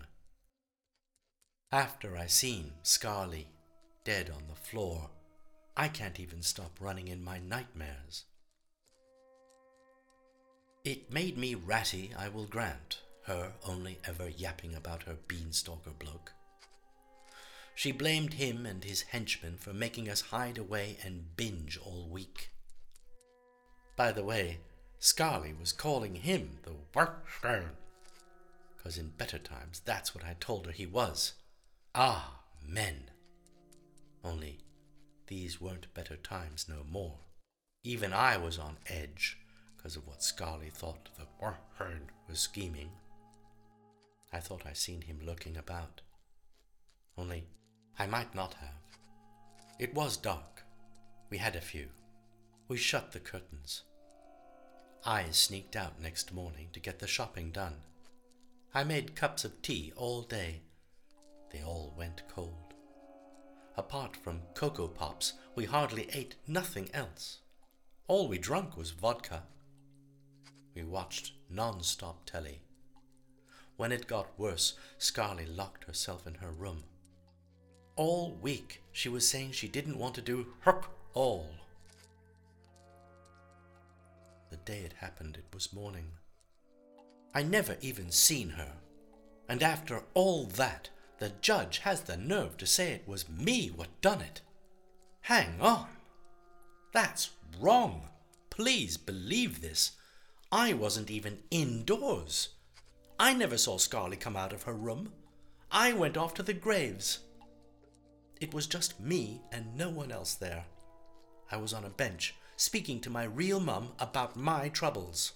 After 1.71 2.17
I 2.17 2.25
seen 2.25 2.71
Scarly 2.81 3.45
dead 4.05 4.31
on 4.31 4.47
the 4.49 4.55
floor, 4.55 5.11
I 5.77 5.87
can't 5.87 6.19
even 6.19 6.41
stop 6.41 6.71
running 6.79 7.09
in 7.09 7.23
my 7.23 7.37
nightmares. 7.37 8.23
It 10.83 11.13
made 11.13 11.37
me 11.37 11.53
ratty, 11.53 12.09
I 12.17 12.29
will 12.29 12.47
grant, 12.47 13.01
her 13.25 13.53
only 13.67 13.99
ever 14.03 14.29
yapping 14.29 14.73
about 14.73 15.03
her 15.03 15.17
beanstalker 15.27 15.91
bloke. 15.91 16.31
She 17.75 17.91
blamed 17.91 18.33
him 18.33 18.65
and 18.65 18.83
his 18.83 19.01
henchmen 19.03 19.57
for 19.57 19.73
making 19.73 20.09
us 20.09 20.21
hide 20.21 20.57
away 20.57 20.97
and 21.03 21.35
binge 21.35 21.77
all 21.77 22.07
week. 22.09 22.51
By 23.95 24.11
the 24.11 24.23
way, 24.23 24.59
Scarly 24.99 25.57
was 25.59 25.71
calling 25.71 26.15
him 26.15 26.59
the 26.63 26.75
workstone, 26.93 27.71
because 28.77 28.97
in 28.97 29.09
better 29.09 29.39
times 29.39 29.81
that's 29.83 30.13
what 30.13 30.23
I 30.23 30.35
told 30.39 30.67
her 30.67 30.71
he 30.71 30.85
was. 30.85 31.33
Ah, 31.95 32.41
men! 32.63 33.09
Only 34.23 34.59
these 35.27 35.59
weren't 35.59 35.93
better 35.93 36.17
times 36.17 36.67
no 36.69 36.83
more. 36.89 37.17
Even 37.83 38.13
I 38.13 38.37
was 38.37 38.59
on 38.59 38.77
edge 38.85 39.39
because 39.75 39.95
of 39.95 40.05
what 40.05 40.19
Scarly 40.19 40.71
thought 40.71 41.09
the 41.17 41.25
Warhorn 41.41 42.09
was 42.29 42.39
scheming. 42.39 42.91
I 44.31 44.39
thought 44.39 44.67
I 44.67 44.73
seen 44.73 45.01
him 45.01 45.19
looking 45.25 45.57
about. 45.57 46.01
Only 47.17 47.45
I 48.01 48.07
might 48.07 48.33
not 48.33 48.55
have. 48.55 48.97
It 49.77 49.93
was 49.93 50.17
dark. 50.17 50.63
We 51.29 51.37
had 51.37 51.55
a 51.55 51.61
few. 51.61 51.89
We 52.67 52.75
shut 52.75 53.11
the 53.11 53.19
curtains. 53.19 53.83
I 55.05 55.25
sneaked 55.29 55.75
out 55.75 56.01
next 56.01 56.33
morning 56.33 56.69
to 56.73 56.79
get 56.79 56.97
the 56.97 57.05
shopping 57.05 57.51
done. 57.51 57.75
I 58.73 58.83
made 58.83 59.15
cups 59.15 59.45
of 59.45 59.61
tea 59.61 59.93
all 59.95 60.23
day. 60.23 60.61
They 61.51 61.61
all 61.61 61.93
went 61.95 62.23
cold. 62.27 62.73
Apart 63.77 64.17
from 64.17 64.41
Cocoa 64.55 64.87
Pops, 64.87 65.33
we 65.53 65.65
hardly 65.65 66.09
ate 66.11 66.37
nothing 66.47 66.89
else. 66.95 67.41
All 68.07 68.27
we 68.27 68.39
drank 68.39 68.75
was 68.75 68.89
vodka. 68.89 69.43
We 70.73 70.81
watched 70.81 71.33
non-stop 71.51 72.25
telly. 72.25 72.63
When 73.77 73.91
it 73.91 74.07
got 74.07 74.39
worse, 74.39 74.73
Scarly 74.97 75.45
locked 75.45 75.83
herself 75.83 76.25
in 76.25 76.33
her 76.35 76.51
room. 76.51 76.85
All 77.95 78.37
week 78.41 78.81
she 78.91 79.09
was 79.09 79.27
saying 79.27 79.51
she 79.51 79.67
didn't 79.67 79.99
want 79.99 80.15
to 80.15 80.21
do 80.21 80.47
herk 80.65 80.85
all. 81.13 81.49
The 84.49 84.57
day 84.57 84.81
it 84.85 84.93
happened, 84.99 85.37
it 85.37 85.53
was 85.53 85.73
morning. 85.73 86.11
I 87.33 87.43
never 87.43 87.77
even 87.81 88.11
seen 88.11 88.49
her. 88.49 88.73
And 89.47 89.63
after 89.63 90.03
all 90.13 90.45
that, 90.45 90.89
the 91.19 91.31
judge 91.41 91.79
has 91.79 92.01
the 92.01 92.17
nerve 92.17 92.57
to 92.57 92.65
say 92.65 92.91
it 92.91 93.07
was 93.07 93.29
me 93.29 93.67
what 93.67 94.01
done 94.01 94.21
it. 94.21 94.41
Hang 95.21 95.61
on. 95.61 95.87
That's 96.93 97.29
wrong. 97.59 98.09
Please 98.49 98.97
believe 98.97 99.61
this. 99.61 99.91
I 100.51 100.73
wasn't 100.73 101.09
even 101.09 101.39
indoors. 101.49 102.49
I 103.19 103.33
never 103.33 103.57
saw 103.57 103.77
Scarly 103.77 104.19
come 104.19 104.35
out 104.35 104.51
of 104.51 104.63
her 104.63 104.73
room. 104.73 105.13
I 105.71 105.93
went 105.93 106.17
off 106.17 106.33
to 106.35 106.43
the 106.43 106.53
graves. 106.53 107.19
It 108.41 108.55
was 108.55 108.65
just 108.65 108.99
me 108.99 109.39
and 109.51 109.77
no 109.77 109.89
one 109.89 110.11
else 110.11 110.33
there. 110.33 110.65
I 111.51 111.57
was 111.57 111.73
on 111.73 111.85
a 111.85 111.89
bench, 111.89 112.33
speaking 112.57 112.99
to 113.01 113.09
my 113.11 113.23
real 113.23 113.59
mum 113.59 113.89
about 113.99 114.35
my 114.35 114.67
troubles. 114.67 115.33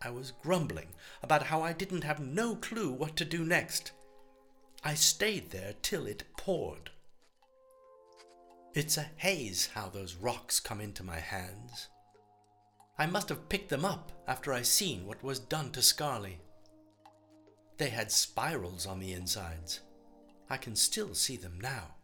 I 0.00 0.10
was 0.10 0.32
grumbling 0.42 0.90
about 1.22 1.42
how 1.42 1.60
I 1.62 1.72
didn't 1.72 2.04
have 2.04 2.20
no 2.20 2.54
clue 2.54 2.92
what 2.92 3.16
to 3.16 3.24
do 3.24 3.44
next. 3.44 3.90
I 4.84 4.94
stayed 4.94 5.50
there 5.50 5.74
till 5.82 6.06
it 6.06 6.22
poured. 6.38 6.90
It's 8.74 8.96
a 8.96 9.10
haze 9.16 9.70
how 9.74 9.88
those 9.88 10.14
rocks 10.14 10.60
come 10.60 10.80
into 10.80 11.02
my 11.02 11.18
hands. 11.18 11.88
I 12.96 13.06
must 13.06 13.28
have 13.30 13.48
picked 13.48 13.70
them 13.70 13.84
up 13.84 14.12
after 14.28 14.52
I 14.52 14.62
seen 14.62 15.04
what 15.04 15.24
was 15.24 15.40
done 15.40 15.72
to 15.72 15.80
Scarly. 15.80 16.36
They 17.78 17.88
had 17.88 18.12
spirals 18.12 18.86
on 18.86 19.00
the 19.00 19.12
insides. 19.12 19.80
I 20.48 20.58
can 20.58 20.76
still 20.76 21.14
see 21.14 21.36
them 21.36 21.58
now, 21.60 21.94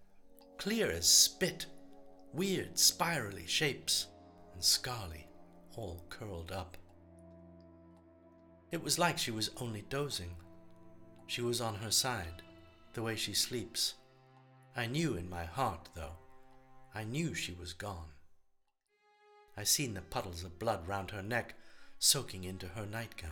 clear 0.58 0.90
as 0.90 1.08
spit, 1.08 1.66
weird 2.32 2.78
spirally 2.78 3.46
shapes, 3.46 4.06
and 4.52 4.62
Scarly 4.62 5.24
all 5.76 6.04
curled 6.08 6.52
up. 6.52 6.76
It 8.72 8.82
was 8.82 8.98
like 8.98 9.18
she 9.18 9.30
was 9.30 9.50
only 9.60 9.84
dozing. 9.88 10.34
She 11.26 11.42
was 11.42 11.60
on 11.60 11.74
her 11.76 11.90
side, 11.90 12.42
the 12.94 13.02
way 13.02 13.16
she 13.16 13.32
sleeps. 13.32 13.94
I 14.76 14.86
knew 14.86 15.14
in 15.14 15.28
my 15.28 15.44
heart, 15.44 15.88
though, 15.94 16.16
I 16.94 17.04
knew 17.04 17.34
she 17.34 17.52
was 17.52 17.72
gone. 17.72 18.10
I 19.56 19.64
seen 19.64 19.94
the 19.94 20.02
puddles 20.02 20.44
of 20.44 20.58
blood 20.58 20.86
round 20.86 21.10
her 21.10 21.22
neck 21.22 21.54
soaking 21.98 22.44
into 22.44 22.68
her 22.68 22.86
nightgown. 22.86 23.30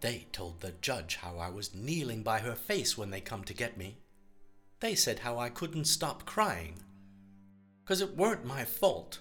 They 0.00 0.26
told 0.32 0.60
the 0.60 0.72
judge 0.80 1.16
how 1.16 1.38
I 1.38 1.48
was 1.48 1.74
kneeling 1.74 2.22
by 2.22 2.40
her 2.40 2.54
face 2.54 2.98
when 2.98 3.10
they 3.10 3.20
come 3.20 3.44
to 3.44 3.54
get 3.54 3.76
me. 3.76 3.98
They 4.80 4.94
said 4.94 5.20
how 5.20 5.38
I 5.38 5.48
couldn't 5.48 5.86
stop 5.86 6.26
crying. 6.26 6.82
'Cause 7.84 8.00
it 8.00 8.16
weren't 8.16 8.44
my 8.44 8.64
fault. 8.64 9.20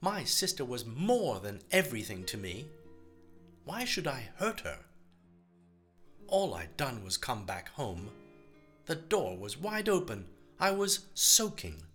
My 0.00 0.24
sister 0.24 0.64
was 0.64 0.84
more 0.84 1.38
than 1.40 1.62
everything 1.70 2.24
to 2.26 2.36
me. 2.36 2.68
Why 3.64 3.84
should 3.84 4.06
I 4.06 4.32
hurt 4.36 4.60
her? 4.60 4.84
All 6.26 6.54
I'd 6.54 6.76
done 6.76 7.04
was 7.04 7.16
come 7.16 7.46
back 7.46 7.68
home. 7.68 8.10
The 8.86 8.96
door 8.96 9.36
was 9.36 9.56
wide 9.56 9.88
open. 9.88 10.28
I 10.58 10.72
was 10.72 11.06
soaking. 11.14 11.86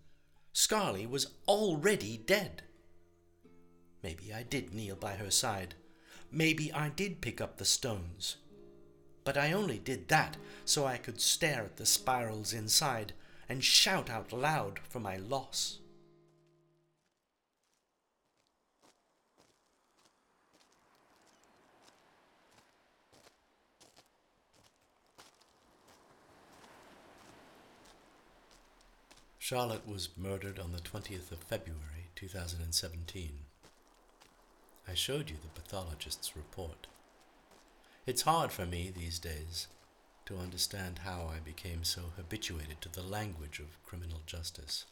Scarly 0.54 1.06
was 1.06 1.34
already 1.46 2.16
dead. 2.16 2.62
Maybe 4.02 4.32
I 4.32 4.44
did 4.44 4.72
kneel 4.72 4.96
by 4.96 5.16
her 5.16 5.30
side. 5.30 5.74
Maybe 6.30 6.72
I 6.72 6.88
did 6.88 7.20
pick 7.20 7.40
up 7.40 7.58
the 7.58 7.64
stones. 7.64 8.36
But 9.28 9.36
I 9.36 9.52
only 9.52 9.76
did 9.76 10.08
that 10.08 10.38
so 10.64 10.86
I 10.86 10.96
could 10.96 11.20
stare 11.20 11.64
at 11.64 11.76
the 11.76 11.84
spirals 11.84 12.54
inside 12.54 13.12
and 13.46 13.62
shout 13.62 14.08
out 14.08 14.32
loud 14.32 14.78
for 14.78 15.00
my 15.00 15.18
loss. 15.18 15.80
Charlotte 29.38 29.86
was 29.86 30.08
murdered 30.16 30.58
on 30.58 30.72
the 30.72 30.78
20th 30.78 31.30
of 31.32 31.40
February 31.40 32.08
2017. 32.14 33.40
I 34.88 34.94
showed 34.94 35.28
you 35.28 35.36
the 35.36 35.60
pathologist's 35.60 36.34
report. 36.34 36.86
It's 38.08 38.22
hard 38.22 38.52
for 38.52 38.64
me 38.64 38.90
these 38.90 39.18
days 39.18 39.66
to 40.24 40.38
understand 40.38 41.00
how 41.04 41.30
I 41.30 41.40
became 41.40 41.84
so 41.84 42.04
habituated 42.16 42.80
to 42.80 42.88
the 42.88 43.02
language 43.02 43.58
of 43.58 43.84
criminal 43.84 44.22
justice. 44.24 44.86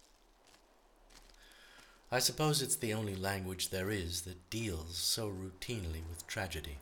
I 2.13 2.19
suppose 2.19 2.61
it's 2.61 2.77
the 2.77 2.93
only 2.93 3.17
language 3.17 3.71
there 3.71 3.91
is 3.91 4.21
that 4.23 4.51
deals 4.51 4.99
so 4.99 5.31
routinely 5.31 6.03
with 6.11 6.27
tragedy. 6.27 6.77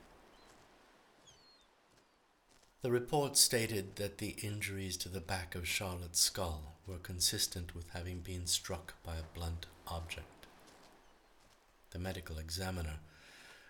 The 2.83 2.91
report 2.91 3.37
stated 3.37 3.95
that 3.95 4.19
the 4.19 4.35
injuries 4.43 4.97
to 4.97 5.09
the 5.09 5.21
back 5.21 5.55
of 5.55 5.69
Charlotte's 5.69 6.19
skull 6.19 6.75
were 6.85 6.99
consistent 6.99 7.76
with 7.76 7.91
having 7.91 8.19
been 8.19 8.49
struck 8.49 8.95
by 9.05 9.14
a 9.14 9.38
blunt 9.38 9.67
object. 9.87 10.47
The 11.91 12.00
medical 12.00 12.38
examiner 12.38 12.99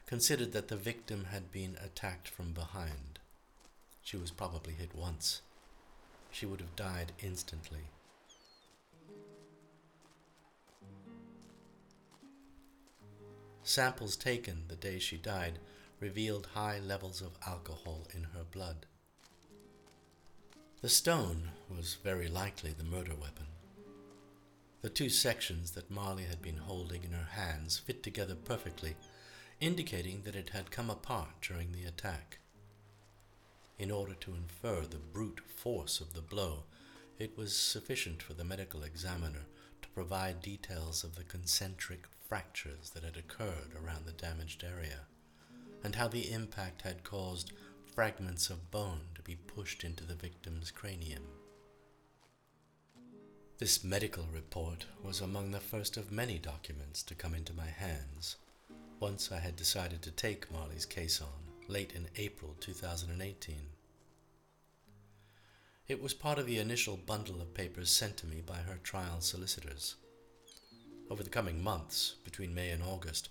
considered 0.06 0.52
that 0.52 0.68
the 0.68 0.76
victim 0.76 1.24
had 1.30 1.50
been 1.50 1.76
attacked 1.82 2.28
from 2.28 2.52
behind. 2.52 3.18
She 4.02 4.16
was 4.16 4.30
probably 4.30 4.74
hit 4.74 4.94
once. 4.94 5.40
She 6.30 6.46
would 6.46 6.60
have 6.60 6.76
died 6.76 7.12
instantly. 7.22 7.88
Samples 13.62 14.14
taken 14.14 14.64
the 14.68 14.76
day 14.76 14.98
she 14.98 15.16
died 15.16 15.58
revealed 15.98 16.48
high 16.52 16.78
levels 16.80 17.22
of 17.22 17.38
alcohol 17.46 18.06
in 18.14 18.24
her 18.24 18.44
blood. 18.50 18.84
The 20.82 20.90
stone 20.90 21.48
was 21.74 21.96
very 22.04 22.28
likely 22.28 22.72
the 22.72 22.84
murder 22.84 23.14
weapon. 23.14 23.46
The 24.82 24.90
two 24.90 25.08
sections 25.08 25.70
that 25.70 25.90
Marley 25.90 26.24
had 26.24 26.42
been 26.42 26.58
holding 26.58 27.04
in 27.04 27.12
her 27.12 27.30
hands 27.30 27.78
fit 27.78 28.02
together 28.02 28.34
perfectly, 28.34 28.96
indicating 29.60 30.22
that 30.22 30.36
it 30.36 30.50
had 30.50 30.70
come 30.70 30.90
apart 30.90 31.40
during 31.40 31.72
the 31.72 31.84
attack. 31.84 32.38
In 33.78 33.90
order 33.90 34.14
to 34.14 34.34
infer 34.34 34.82
the 34.82 34.98
brute 34.98 35.40
force 35.56 36.00
of 36.00 36.14
the 36.14 36.20
blow, 36.20 36.64
it 37.18 37.36
was 37.36 37.56
sufficient 37.56 38.22
for 38.22 38.34
the 38.34 38.44
medical 38.44 38.82
examiner 38.82 39.46
to 39.82 39.88
provide 39.88 40.40
details 40.40 41.04
of 41.04 41.16
the 41.16 41.24
concentric 41.24 42.04
fractures 42.28 42.90
that 42.90 43.04
had 43.04 43.16
occurred 43.16 43.72
around 43.74 44.06
the 44.06 44.12
damaged 44.12 44.64
area, 44.64 45.00
and 45.82 45.94
how 45.96 46.08
the 46.08 46.30
impact 46.32 46.82
had 46.82 47.04
caused 47.04 47.52
fragments 47.94 48.50
of 48.50 48.70
bone 48.70 49.02
to 49.14 49.22
be 49.22 49.36
pushed 49.36 49.84
into 49.84 50.04
the 50.04 50.14
victim's 50.14 50.70
cranium. 50.70 51.22
This 53.58 53.84
medical 53.84 54.26
report 54.32 54.86
was 55.02 55.20
among 55.20 55.52
the 55.52 55.60
first 55.60 55.96
of 55.96 56.10
many 56.10 56.38
documents 56.38 57.04
to 57.04 57.14
come 57.14 57.34
into 57.34 57.52
my 57.52 57.68
hands 57.68 58.36
once 59.00 59.30
I 59.32 59.38
had 59.38 59.56
decided 59.56 60.02
to 60.02 60.10
take 60.10 60.50
Marley's 60.52 60.86
case 60.86 61.20
on, 61.20 61.68
late 61.68 61.92
in 61.94 62.08
April 62.16 62.54
2018. 62.60 63.56
It 65.86 66.02
was 66.02 66.14
part 66.14 66.38
of 66.38 66.46
the 66.46 66.58
initial 66.58 66.96
bundle 66.96 67.40
of 67.40 67.54
papers 67.54 67.90
sent 67.90 68.16
to 68.18 68.26
me 68.26 68.42
by 68.44 68.56
her 68.56 68.78
trial 68.82 69.20
solicitors. 69.20 69.96
Over 71.10 71.22
the 71.22 71.30
coming 71.30 71.62
months, 71.62 72.14
between 72.24 72.54
May 72.54 72.70
and 72.70 72.82
August, 72.82 73.28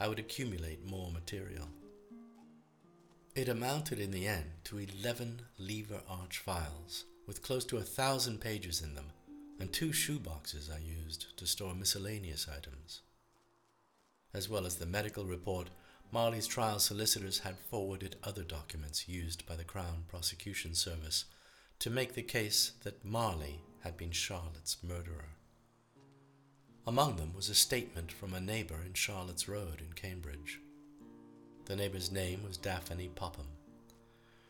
I 0.00 0.08
would 0.08 0.18
accumulate 0.18 0.84
more 0.84 1.10
material. 1.12 1.68
It 3.34 3.48
amounted 3.48 4.00
in 4.00 4.10
the 4.10 4.26
end 4.26 4.50
to 4.64 4.78
11 4.78 5.42
lever 5.58 6.00
arch 6.08 6.38
files 6.38 7.04
with 7.26 7.42
close 7.42 7.64
to 7.66 7.76
a 7.76 7.82
thousand 7.82 8.40
pages 8.40 8.82
in 8.82 8.94
them 8.94 9.06
and 9.60 9.72
two 9.72 9.90
shoeboxes 9.90 10.70
I 10.70 10.78
used 10.78 11.36
to 11.36 11.46
store 11.46 11.74
miscellaneous 11.74 12.48
items. 12.48 13.02
As 14.34 14.48
well 14.48 14.66
as 14.66 14.76
the 14.76 14.86
medical 14.86 15.24
report, 15.24 15.70
Marley's 16.10 16.48
trial 16.48 16.80
solicitors 16.80 17.38
had 17.38 17.56
forwarded 17.56 18.16
other 18.24 18.42
documents 18.42 19.08
used 19.08 19.46
by 19.46 19.54
the 19.54 19.64
Crown 19.64 20.04
Prosecution 20.08 20.74
Service 20.74 21.24
to 21.78 21.88
make 21.88 22.14
the 22.14 22.22
case 22.22 22.72
that 22.82 23.04
Marley 23.04 23.60
had 23.80 23.96
been 23.96 24.10
Charlotte's 24.10 24.76
murderer. 24.82 25.28
Among 26.86 27.16
them 27.16 27.32
was 27.34 27.48
a 27.48 27.54
statement 27.54 28.12
from 28.12 28.34
a 28.34 28.40
neighbor 28.40 28.80
in 28.84 28.94
Charlotte's 28.94 29.48
Road 29.48 29.80
in 29.80 29.92
Cambridge. 29.94 30.60
The 31.66 31.76
neighbor's 31.76 32.10
name 32.10 32.42
was 32.42 32.56
Daphne 32.56 33.08
Popham. 33.14 33.46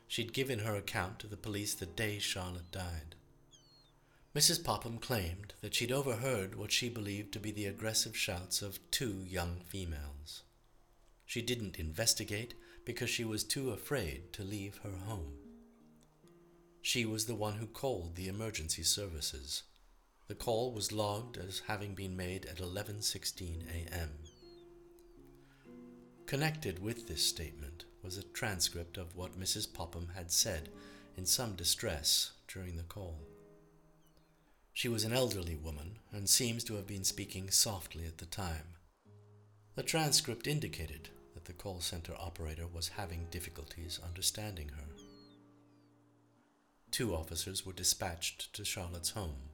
She'd 0.09 0.33
given 0.33 0.61
her 0.61 0.77
account 0.77 1.19
to 1.21 1.27
the 1.27 1.37
police 1.37 1.75
the 1.75 1.87
day 1.87 2.19
Charlotte 2.19 2.71
died. 2.73 3.15
Mrs. 4.35 4.65
Popham 4.65 4.99
claimed 4.99 5.55
that 5.61 5.77
she'd 5.77 5.93
overheard 5.93 6.57
what 6.57 6.73
she 6.73 6.89
believed 6.89 7.33
to 7.33 7.39
be 7.39 7.53
the 7.53 7.67
aggressive 7.67 8.17
shouts 8.17 8.63
of 8.63 8.81
two 8.91 9.23
young 9.25 9.61
females. 9.65 10.43
She 11.25 11.41
didn't 11.41 11.79
investigate 11.79 12.55
because 12.85 13.09
she 13.09 13.25
was 13.25 13.45
too 13.45 13.71
afraid 13.71 14.33
to 14.33 14.43
leave 14.43 14.81
her 14.83 14.97
home. 15.07 15.35
She 16.83 17.05
was 17.05 17.27
the 17.27 17.37
one 17.37 17.55
who 17.55 17.67
called 17.67 18.17
the 18.17 18.27
emergency 18.27 18.83
services. 18.83 19.63
The 20.27 20.35
call 20.35 20.73
was 20.73 20.91
logged 20.91 21.37
as 21.37 21.63
having 21.69 21.95
been 21.95 22.17
made 22.17 22.45
at 22.47 22.59
11:16 22.59 23.63
a.m. 23.73 24.11
Connected 26.27 26.81
with 26.81 27.07
this 27.07 27.25
statement 27.25 27.85
was 28.03 28.19
a 28.19 28.25
transcript 28.25 28.97
of 28.97 29.15
what 29.15 29.39
Mrs. 29.39 29.73
Popham 29.73 30.09
had 30.17 30.33
said 30.33 30.71
in 31.17 31.25
some 31.25 31.55
distress 31.55 32.33
during 32.49 32.77
the 32.77 32.83
call. 32.83 33.21
She 34.75 34.89
was 34.89 35.05
an 35.05 35.13
elderly 35.13 35.55
woman 35.55 36.01
and 36.13 36.29
seems 36.29 36.65
to 36.65 36.75
have 36.75 36.87
been 36.87 37.05
speaking 37.05 37.49
softly 37.51 38.07
at 38.07 38.19
the 38.19 38.27
time. 38.27 38.75
The 39.77 39.85
transcript 39.85 40.49
indicated 40.49 41.11
that 41.33 41.45
the 41.45 41.53
call 41.53 41.81
center 41.81 42.13
operator 42.19 42.67
was 42.67 42.89
having 42.89 43.29
difficulties 43.31 44.01
understanding 44.05 44.69
her. 44.71 44.85
Two 46.91 47.15
officers 47.15 47.65
were 47.65 47.73
dispatched 47.73 48.53
to 48.53 48.65
Charlotte's 48.65 49.11
home. 49.11 49.51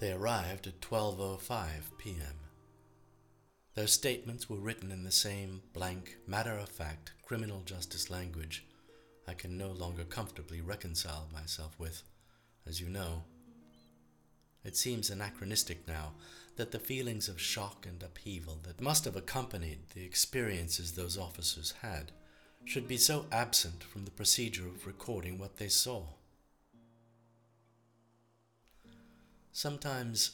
They 0.00 0.12
arrived 0.12 0.66
at 0.66 0.80
12:05 0.80 1.96
p.m. 1.96 2.38
Their 3.74 3.86
statements 3.86 4.50
were 4.50 4.58
written 4.58 4.90
in 4.90 5.04
the 5.04 5.12
same 5.12 5.62
blank, 5.72 6.16
matter-of-fact 6.26 7.12
criminal 7.22 7.62
justice 7.62 8.10
language 8.10 8.66
I 9.28 9.34
can 9.34 9.56
no 9.56 9.70
longer 9.70 10.02
comfortably 10.02 10.60
reconcile 10.60 11.28
myself 11.32 11.78
with, 11.78 12.02
as 12.66 12.80
you 12.80 12.88
know. 12.88 13.22
It 14.64 14.76
seems 14.76 15.10
anachronistic 15.10 15.88
now 15.88 16.12
that 16.56 16.70
the 16.70 16.78
feelings 16.78 17.28
of 17.28 17.40
shock 17.40 17.86
and 17.86 18.02
upheaval 18.02 18.58
that 18.64 18.80
must 18.80 19.04
have 19.06 19.16
accompanied 19.16 19.78
the 19.94 20.04
experiences 20.04 20.92
those 20.92 21.16
officers 21.16 21.74
had 21.80 22.12
should 22.64 22.86
be 22.86 22.98
so 22.98 23.26
absent 23.32 23.82
from 23.82 24.04
the 24.04 24.10
procedure 24.10 24.66
of 24.66 24.86
recording 24.86 25.38
what 25.38 25.56
they 25.56 25.68
saw. 25.68 26.04
Sometimes 29.52 30.32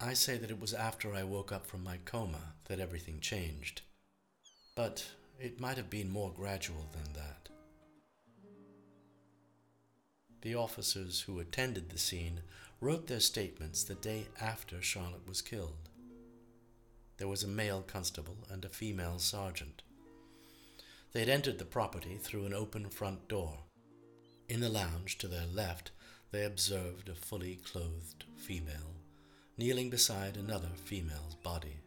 I 0.00 0.14
say 0.14 0.38
that 0.38 0.50
it 0.50 0.60
was 0.60 0.72
after 0.72 1.14
I 1.14 1.24
woke 1.24 1.52
up 1.52 1.66
from 1.66 1.82
my 1.82 1.98
coma 2.04 2.54
that 2.68 2.80
everything 2.80 3.18
changed, 3.20 3.82
but 4.74 5.04
it 5.40 5.60
might 5.60 5.76
have 5.76 5.90
been 5.90 6.10
more 6.10 6.32
gradual 6.32 6.86
than 6.92 7.12
that. 7.14 7.48
The 10.42 10.54
officers 10.54 11.22
who 11.22 11.40
attended 11.40 11.90
the 11.90 11.98
scene 11.98 12.42
wrote 12.80 13.06
their 13.06 13.20
statements 13.20 13.84
the 13.84 13.94
day 13.94 14.26
after 14.40 14.82
Charlotte 14.82 15.26
was 15.26 15.42
killed. 15.42 15.88
There 17.18 17.28
was 17.28 17.42
a 17.42 17.48
male 17.48 17.82
constable 17.82 18.36
and 18.50 18.64
a 18.64 18.68
female 18.68 19.18
sergeant. 19.18 19.82
They 21.12 21.20
had 21.20 21.28
entered 21.28 21.58
the 21.58 21.64
property 21.64 22.18
through 22.20 22.44
an 22.44 22.52
open 22.52 22.90
front 22.90 23.28
door. 23.28 23.58
In 24.48 24.60
the 24.60 24.68
lounge 24.68 25.16
to 25.18 25.28
their 25.28 25.46
left, 25.46 25.90
they 26.30 26.44
observed 26.44 27.08
a 27.08 27.14
fully 27.14 27.56
clothed 27.56 28.24
female 28.36 28.96
kneeling 29.58 29.88
beside 29.88 30.36
another 30.36 30.68
female's 30.84 31.34
body. 31.36 31.78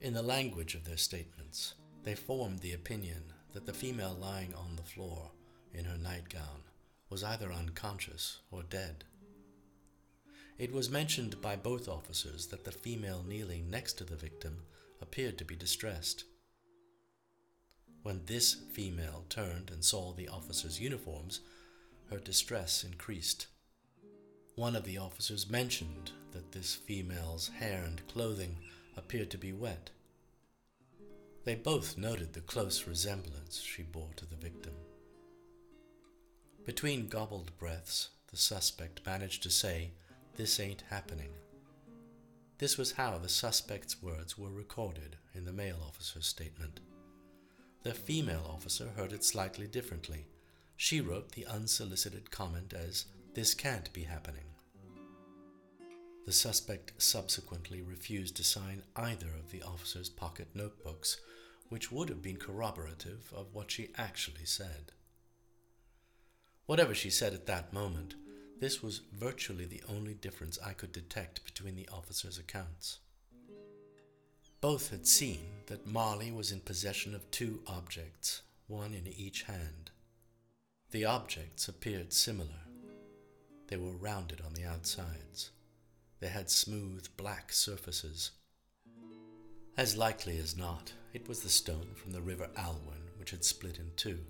In 0.00 0.14
the 0.14 0.22
language 0.22 0.74
of 0.74 0.84
their 0.84 0.96
statements, 0.96 1.74
they 2.02 2.14
formed 2.14 2.60
the 2.60 2.72
opinion 2.72 3.24
that 3.52 3.66
the 3.66 3.74
female 3.74 4.16
lying 4.18 4.54
on 4.54 4.76
the 4.76 4.82
floor 4.82 5.30
in 5.74 5.84
her 5.84 5.98
nightgown 5.98 6.62
was 7.12 7.22
either 7.22 7.52
unconscious 7.52 8.38
or 8.50 8.62
dead. 8.62 9.04
It 10.58 10.72
was 10.72 10.88
mentioned 10.88 11.42
by 11.42 11.56
both 11.56 11.86
officers 11.86 12.46
that 12.46 12.64
the 12.64 12.72
female 12.72 13.22
kneeling 13.28 13.68
next 13.68 13.98
to 13.98 14.04
the 14.04 14.16
victim 14.16 14.62
appeared 15.02 15.36
to 15.36 15.44
be 15.44 15.54
distressed. 15.54 16.24
When 18.02 18.22
this 18.24 18.54
female 18.54 19.26
turned 19.28 19.70
and 19.70 19.84
saw 19.84 20.14
the 20.14 20.28
officers' 20.28 20.80
uniforms, 20.80 21.40
her 22.08 22.16
distress 22.16 22.82
increased. 22.82 23.46
One 24.56 24.74
of 24.74 24.84
the 24.84 24.96
officers 24.96 25.50
mentioned 25.50 26.12
that 26.30 26.52
this 26.52 26.74
female's 26.74 27.48
hair 27.48 27.84
and 27.84 28.00
clothing 28.08 28.56
appeared 28.96 29.30
to 29.32 29.38
be 29.38 29.52
wet. 29.52 29.90
They 31.44 31.56
both 31.56 31.98
noted 31.98 32.32
the 32.32 32.40
close 32.40 32.86
resemblance 32.86 33.60
she 33.60 33.82
bore 33.82 34.14
to 34.16 34.24
the 34.24 34.36
victim. 34.36 34.72
Between 36.64 37.08
gobbled 37.08 37.50
breaths, 37.58 38.10
the 38.30 38.36
suspect 38.36 39.04
managed 39.04 39.42
to 39.42 39.50
say, 39.50 39.90
This 40.36 40.60
ain't 40.60 40.84
happening. 40.90 41.30
This 42.58 42.78
was 42.78 42.92
how 42.92 43.18
the 43.18 43.28
suspect's 43.28 44.00
words 44.00 44.38
were 44.38 44.52
recorded 44.52 45.16
in 45.34 45.44
the 45.44 45.52
male 45.52 45.80
officer's 45.84 46.28
statement. 46.28 46.78
The 47.82 47.94
female 47.94 48.48
officer 48.48 48.90
heard 48.96 49.12
it 49.12 49.24
slightly 49.24 49.66
differently. 49.66 50.26
She 50.76 51.00
wrote 51.00 51.32
the 51.32 51.46
unsolicited 51.46 52.30
comment 52.30 52.72
as, 52.72 53.06
This 53.34 53.54
can't 53.54 53.92
be 53.92 54.04
happening. 54.04 54.44
The 56.26 56.32
suspect 56.32 56.92
subsequently 57.02 57.82
refused 57.82 58.36
to 58.36 58.44
sign 58.44 58.84
either 58.94 59.30
of 59.36 59.50
the 59.50 59.62
officer's 59.62 60.08
pocket 60.08 60.46
notebooks, 60.54 61.16
which 61.70 61.90
would 61.90 62.08
have 62.08 62.22
been 62.22 62.36
corroborative 62.36 63.32
of 63.34 63.52
what 63.52 63.72
she 63.72 63.90
actually 63.98 64.44
said. 64.44 64.92
Whatever 66.72 66.94
she 66.94 67.10
said 67.10 67.34
at 67.34 67.44
that 67.44 67.74
moment, 67.74 68.14
this 68.58 68.82
was 68.82 69.02
virtually 69.12 69.66
the 69.66 69.82
only 69.90 70.14
difference 70.14 70.58
I 70.64 70.72
could 70.72 70.90
detect 70.90 71.44
between 71.44 71.76
the 71.76 71.86
officers' 71.92 72.38
accounts. 72.38 73.00
Both 74.62 74.88
had 74.88 75.06
seen 75.06 75.50
that 75.66 75.86
Marley 75.86 76.32
was 76.32 76.50
in 76.50 76.60
possession 76.60 77.14
of 77.14 77.30
two 77.30 77.60
objects, 77.66 78.40
one 78.68 78.94
in 78.94 79.06
each 79.06 79.42
hand. 79.42 79.90
The 80.92 81.04
objects 81.04 81.68
appeared 81.68 82.14
similar. 82.14 82.62
They 83.66 83.76
were 83.76 83.92
rounded 83.92 84.40
on 84.40 84.54
the 84.54 84.64
outsides. 84.64 85.50
They 86.20 86.28
had 86.28 86.48
smooth 86.48 87.06
black 87.18 87.52
surfaces. 87.52 88.30
As 89.76 89.98
likely 89.98 90.38
as 90.38 90.56
not, 90.56 90.94
it 91.12 91.28
was 91.28 91.42
the 91.42 91.50
stone 91.50 91.90
from 91.96 92.12
the 92.12 92.22
River 92.22 92.48
Alwyn 92.56 93.10
which 93.18 93.32
had 93.32 93.44
split 93.44 93.76
in 93.76 93.90
two. 93.94 94.20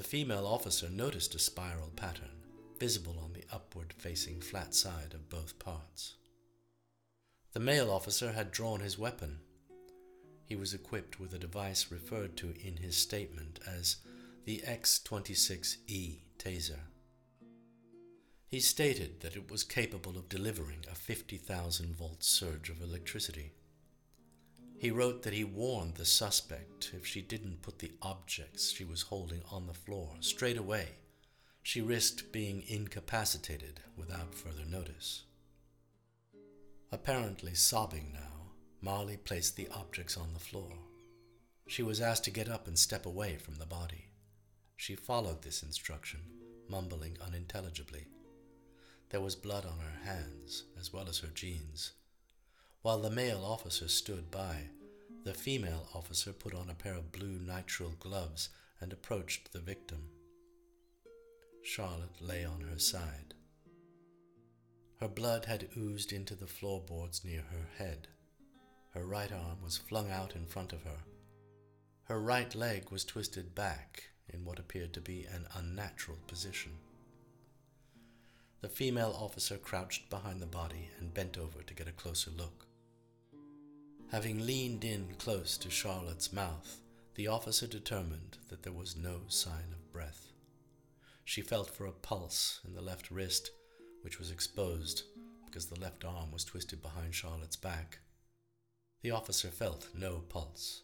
The 0.00 0.06
female 0.06 0.46
officer 0.46 0.88
noticed 0.88 1.34
a 1.34 1.38
spiral 1.38 1.90
pattern, 1.94 2.30
visible 2.78 3.18
on 3.22 3.34
the 3.34 3.44
upward 3.52 3.92
facing 3.98 4.40
flat 4.40 4.74
side 4.74 5.12
of 5.12 5.28
both 5.28 5.58
parts. 5.58 6.14
The 7.52 7.60
male 7.60 7.90
officer 7.90 8.32
had 8.32 8.50
drawn 8.50 8.80
his 8.80 8.98
weapon. 8.98 9.40
He 10.46 10.56
was 10.56 10.72
equipped 10.72 11.20
with 11.20 11.34
a 11.34 11.38
device 11.38 11.92
referred 11.92 12.38
to 12.38 12.54
in 12.66 12.78
his 12.78 12.96
statement 12.96 13.60
as 13.66 13.96
the 14.46 14.62
X26E 14.66 16.20
taser. 16.38 16.80
He 18.46 18.58
stated 18.58 19.20
that 19.20 19.36
it 19.36 19.50
was 19.50 19.64
capable 19.64 20.16
of 20.16 20.30
delivering 20.30 20.86
a 20.90 20.94
50,000 20.94 21.94
volt 21.94 22.24
surge 22.24 22.70
of 22.70 22.80
electricity. 22.80 23.52
He 24.80 24.90
wrote 24.90 25.24
that 25.24 25.34
he 25.34 25.44
warned 25.44 25.96
the 25.96 26.06
suspect 26.06 26.92
if 26.94 27.04
she 27.04 27.20
didn't 27.20 27.60
put 27.60 27.80
the 27.80 27.92
objects 28.00 28.72
she 28.72 28.82
was 28.82 29.02
holding 29.02 29.42
on 29.50 29.66
the 29.66 29.74
floor 29.74 30.14
straight 30.20 30.56
away, 30.56 30.88
she 31.62 31.82
risked 31.82 32.32
being 32.32 32.64
incapacitated 32.66 33.80
without 33.94 34.34
further 34.34 34.64
notice. 34.64 35.24
Apparently 36.90 37.52
sobbing 37.54 38.10
now, 38.14 38.52
Marley 38.80 39.18
placed 39.18 39.54
the 39.54 39.68
objects 39.68 40.16
on 40.16 40.32
the 40.32 40.40
floor. 40.40 40.72
She 41.68 41.82
was 41.82 42.00
asked 42.00 42.24
to 42.24 42.30
get 42.30 42.48
up 42.48 42.66
and 42.66 42.78
step 42.78 43.04
away 43.04 43.36
from 43.36 43.56
the 43.56 43.66
body. 43.66 44.06
She 44.78 44.96
followed 44.96 45.42
this 45.42 45.62
instruction, 45.62 46.20
mumbling 46.70 47.18
unintelligibly. 47.20 48.06
There 49.10 49.20
was 49.20 49.36
blood 49.36 49.66
on 49.66 49.78
her 49.78 50.10
hands, 50.10 50.64
as 50.80 50.90
well 50.90 51.06
as 51.06 51.18
her 51.18 51.28
jeans. 51.28 51.92
While 52.82 53.00
the 53.00 53.10
male 53.10 53.44
officer 53.44 53.88
stood 53.88 54.30
by, 54.30 54.56
the 55.24 55.34
female 55.34 55.86
officer 55.94 56.32
put 56.32 56.54
on 56.54 56.70
a 56.70 56.74
pair 56.74 56.94
of 56.94 57.12
blue 57.12 57.38
nitrile 57.38 57.98
gloves 57.98 58.48
and 58.80 58.90
approached 58.90 59.52
the 59.52 59.58
victim. 59.58 60.08
Charlotte 61.62 62.22
lay 62.22 62.42
on 62.42 62.62
her 62.62 62.78
side. 62.78 63.34
Her 64.98 65.08
blood 65.08 65.44
had 65.44 65.68
oozed 65.76 66.10
into 66.10 66.34
the 66.34 66.46
floorboards 66.46 67.22
near 67.22 67.42
her 67.42 67.84
head. 67.84 68.08
Her 68.94 69.04
right 69.04 69.30
arm 69.30 69.58
was 69.62 69.76
flung 69.76 70.10
out 70.10 70.34
in 70.34 70.46
front 70.46 70.72
of 70.72 70.82
her. 70.84 71.04
Her 72.04 72.18
right 72.18 72.54
leg 72.54 72.90
was 72.90 73.04
twisted 73.04 73.54
back 73.54 74.04
in 74.32 74.46
what 74.46 74.58
appeared 74.58 74.94
to 74.94 75.02
be 75.02 75.26
an 75.26 75.46
unnatural 75.54 76.18
position. 76.26 76.72
The 78.62 78.70
female 78.70 79.14
officer 79.18 79.58
crouched 79.58 80.08
behind 80.08 80.40
the 80.40 80.46
body 80.46 80.88
and 80.98 81.12
bent 81.12 81.36
over 81.36 81.62
to 81.62 81.74
get 81.74 81.86
a 81.86 81.92
closer 81.92 82.30
look. 82.30 82.66
Having 84.12 84.44
leaned 84.44 84.84
in 84.84 85.06
close 85.18 85.56
to 85.58 85.70
Charlotte's 85.70 86.32
mouth, 86.32 86.80
the 87.14 87.28
officer 87.28 87.68
determined 87.68 88.38
that 88.48 88.64
there 88.64 88.72
was 88.72 88.96
no 88.96 89.20
sign 89.28 89.72
of 89.72 89.92
breath. 89.92 90.32
She 91.24 91.42
felt 91.42 91.70
for 91.70 91.86
a 91.86 91.92
pulse 91.92 92.60
in 92.66 92.74
the 92.74 92.82
left 92.82 93.12
wrist, 93.12 93.52
which 94.02 94.18
was 94.18 94.32
exposed 94.32 95.04
because 95.46 95.66
the 95.66 95.78
left 95.78 96.04
arm 96.04 96.32
was 96.32 96.44
twisted 96.44 96.82
behind 96.82 97.14
Charlotte's 97.14 97.54
back. 97.54 98.00
The 99.02 99.12
officer 99.12 99.46
felt 99.46 99.88
no 99.94 100.24
pulse. 100.28 100.82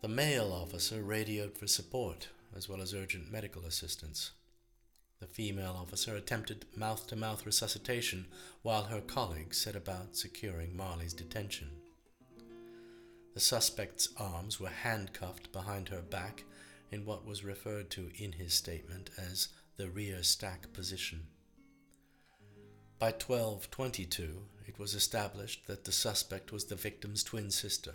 The 0.00 0.08
male 0.08 0.50
officer 0.50 1.02
radioed 1.02 1.58
for 1.58 1.66
support 1.66 2.28
as 2.56 2.70
well 2.70 2.80
as 2.80 2.94
urgent 2.94 3.30
medical 3.30 3.66
assistance. 3.66 4.30
The 5.20 5.26
female 5.26 5.76
officer 5.78 6.16
attempted 6.16 6.64
mouth 6.74 7.06
to 7.08 7.16
mouth 7.16 7.44
resuscitation 7.44 8.28
while 8.62 8.84
her 8.84 9.02
colleagues 9.02 9.58
set 9.58 9.76
about 9.76 10.16
securing 10.16 10.74
Marley's 10.74 11.12
detention. 11.12 11.68
The 13.34 13.40
suspect's 13.40 14.08
arms 14.16 14.58
were 14.58 14.68
handcuffed 14.68 15.52
behind 15.52 15.88
her 15.88 16.02
back 16.02 16.44
in 16.90 17.04
what 17.04 17.26
was 17.26 17.44
referred 17.44 17.90
to 17.90 18.10
in 18.16 18.32
his 18.32 18.54
statement 18.54 19.10
as 19.16 19.48
the 19.76 19.88
rear 19.88 20.22
stack 20.22 20.72
position. 20.72 21.26
By 22.98 23.12
1222, 23.12 24.42
it 24.66 24.78
was 24.78 24.94
established 24.94 25.66
that 25.66 25.84
the 25.84 25.92
suspect 25.92 26.50
was 26.50 26.64
the 26.64 26.74
victim's 26.74 27.22
twin 27.22 27.50
sister. 27.50 27.94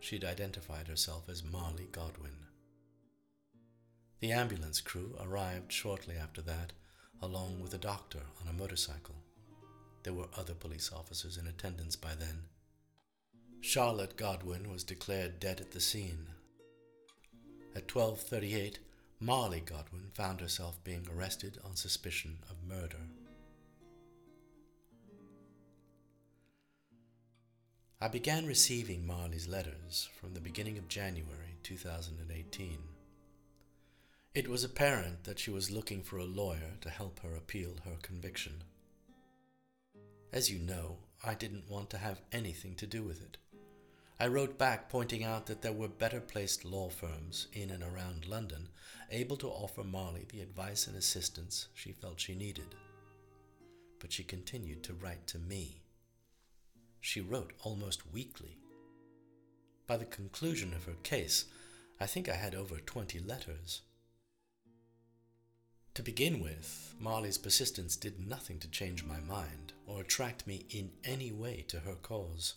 She'd 0.00 0.24
identified 0.24 0.88
herself 0.88 1.28
as 1.28 1.44
Marley 1.44 1.88
Godwin. 1.92 2.46
The 4.20 4.32
ambulance 4.32 4.80
crew 4.80 5.14
arrived 5.20 5.70
shortly 5.72 6.16
after 6.16 6.42
that, 6.42 6.72
along 7.22 7.60
with 7.60 7.74
a 7.74 7.78
doctor 7.78 8.22
on 8.40 8.48
a 8.48 8.52
motorcycle. 8.52 9.14
There 10.02 10.14
were 10.14 10.28
other 10.36 10.54
police 10.54 10.90
officers 10.92 11.36
in 11.36 11.46
attendance 11.46 11.94
by 11.94 12.14
then. 12.14 12.42
Charlotte 13.60 14.16
Godwin 14.16 14.70
was 14.70 14.84
declared 14.84 15.40
dead 15.40 15.60
at 15.60 15.72
the 15.72 15.80
scene. 15.80 16.28
At 17.74 17.86
12:38, 17.88 18.78
Marley 19.20 19.60
Godwin 19.60 20.10
found 20.14 20.40
herself 20.40 20.82
being 20.84 21.06
arrested 21.08 21.58
on 21.64 21.76
suspicion 21.76 22.38
of 22.48 22.62
murder. 22.62 23.08
I 28.00 28.06
began 28.06 28.46
receiving 28.46 29.04
Marley's 29.04 29.48
letters 29.48 30.08
from 30.20 30.32
the 30.32 30.40
beginning 30.40 30.78
of 30.78 30.86
January 30.88 31.56
2018. 31.64 32.78
It 34.34 34.46
was 34.46 34.62
apparent 34.62 35.24
that 35.24 35.40
she 35.40 35.50
was 35.50 35.72
looking 35.72 36.04
for 36.04 36.16
a 36.16 36.24
lawyer 36.24 36.76
to 36.80 36.90
help 36.90 37.18
her 37.20 37.34
appeal 37.34 37.74
her 37.84 37.96
conviction. 38.02 38.62
As 40.32 40.48
you 40.48 40.60
know, 40.60 40.98
I 41.24 41.34
didn't 41.34 41.68
want 41.68 41.90
to 41.90 41.98
have 41.98 42.20
anything 42.30 42.76
to 42.76 42.86
do 42.86 43.02
with 43.02 43.20
it. 43.20 43.36
I 44.20 44.26
wrote 44.26 44.58
back 44.58 44.88
pointing 44.88 45.22
out 45.22 45.46
that 45.46 45.62
there 45.62 45.72
were 45.72 45.88
better 45.88 46.20
placed 46.20 46.64
law 46.64 46.88
firms 46.88 47.46
in 47.52 47.70
and 47.70 47.84
around 47.84 48.26
London 48.26 48.68
able 49.10 49.36
to 49.36 49.48
offer 49.48 49.84
Marley 49.84 50.26
the 50.28 50.40
advice 50.40 50.88
and 50.88 50.96
assistance 50.96 51.68
she 51.72 51.92
felt 51.92 52.18
she 52.18 52.34
needed. 52.34 52.74
But 54.00 54.12
she 54.12 54.24
continued 54.24 54.82
to 54.84 54.94
write 54.94 55.26
to 55.28 55.38
me. 55.38 55.82
She 57.00 57.20
wrote 57.20 57.52
almost 57.62 58.12
weekly. 58.12 58.58
By 59.86 59.96
the 59.96 60.04
conclusion 60.04 60.74
of 60.74 60.84
her 60.84 60.96
case, 61.04 61.44
I 62.00 62.06
think 62.06 62.28
I 62.28 62.34
had 62.34 62.56
over 62.56 62.78
20 62.78 63.20
letters. 63.20 63.82
To 65.94 66.02
begin 66.02 66.40
with, 66.40 66.94
Marley's 66.98 67.38
persistence 67.38 67.96
did 67.96 68.20
nothing 68.28 68.58
to 68.60 68.70
change 68.70 69.04
my 69.04 69.20
mind 69.20 69.72
or 69.86 70.00
attract 70.00 70.46
me 70.46 70.66
in 70.70 70.90
any 71.04 71.32
way 71.32 71.64
to 71.68 71.80
her 71.80 71.94
cause. 71.94 72.54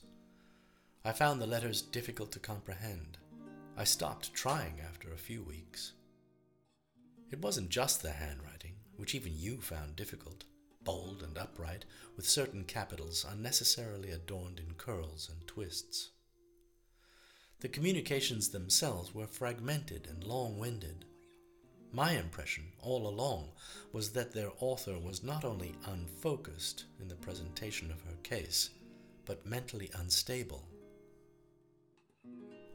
I 1.04 1.12
found 1.14 1.42
the 1.42 1.48
letters 1.48 1.82
difficult 1.82 2.32
to 2.34 2.40
comprehend. 2.40 3.18
I 3.76 3.86
stopped 3.86 4.36
trying 4.36 4.82
after 4.88 5.12
a 5.12 5.18
few 5.18 5.42
weeks. 5.42 5.94
It 7.32 7.42
wasn't 7.42 7.70
just 7.70 8.04
the 8.04 8.12
handwriting, 8.12 8.76
which 8.98 9.16
even 9.16 9.34
you 9.36 9.62
found 9.62 9.96
difficult, 9.96 10.44
bold 10.84 11.24
and 11.24 11.40
upright, 11.40 11.86
with 12.16 12.30
certain 12.30 12.66
capitals 12.66 13.26
unnecessarily 13.28 14.12
adorned 14.12 14.60
in 14.60 14.76
curls 14.76 15.28
and 15.32 15.48
twists. 15.48 16.12
The 17.62 17.70
communications 17.70 18.50
themselves 18.50 19.16
were 19.16 19.26
fragmented 19.26 20.08
and 20.08 20.24
long 20.24 20.60
winded. 20.60 21.06
My 21.92 22.12
impression 22.12 22.66
all 22.80 23.08
along 23.08 23.54
was 23.92 24.12
that 24.12 24.34
their 24.34 24.52
author 24.60 25.00
was 25.00 25.24
not 25.24 25.46
only 25.46 25.74
unfocused 25.88 26.86
in 27.00 27.08
the 27.08 27.16
presentation 27.16 27.90
of 27.92 28.02
her 28.02 28.18
case, 28.22 28.70
but 29.26 29.48
mentally 29.48 29.90
unstable. 29.96 30.68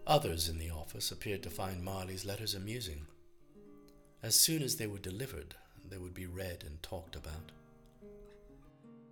Others 0.07 0.49
in 0.49 0.59
the 0.59 0.71
office 0.71 1.11
appeared 1.11 1.42
to 1.42 1.51
find 1.51 1.83
Marley's 1.83 2.25
letters 2.25 2.55
amusing. 2.55 3.07
As 4.23 4.37
soon 4.37 4.62
as 4.62 4.77
they 4.77 4.87
were 4.87 4.99
delivered, 4.99 5.57
they 5.88 5.99
would 5.99 6.14
be 6.14 6.27
read 6.27 6.62
and 6.64 6.81
talked 6.81 7.16
about. 7.16 7.51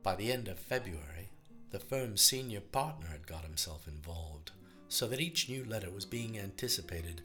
By 0.05 0.15
the 0.15 0.31
end 0.31 0.47
of 0.47 0.59
February, 0.59 1.31
the 1.71 1.81
firm's 1.81 2.21
senior 2.21 2.61
partner 2.61 3.09
had 3.09 3.27
got 3.27 3.43
himself 3.43 3.89
involved, 3.89 4.53
so 4.89 5.09
that 5.09 5.21
each 5.21 5.49
new 5.49 5.65
letter 5.65 5.91
was 5.91 6.05
being 6.05 6.39
anticipated 6.39 7.23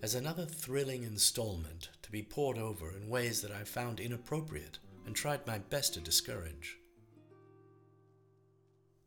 as 0.00 0.14
another 0.14 0.44
thrilling 0.44 1.02
installment 1.02 1.88
to 2.02 2.12
be 2.12 2.22
pored 2.22 2.56
over 2.56 2.92
in 2.96 3.08
ways 3.08 3.42
that 3.42 3.50
I 3.50 3.64
found 3.64 3.98
inappropriate 3.98 4.78
and 5.06 5.16
tried 5.16 5.44
my 5.44 5.58
best 5.58 5.94
to 5.94 6.00
discourage. 6.00 6.76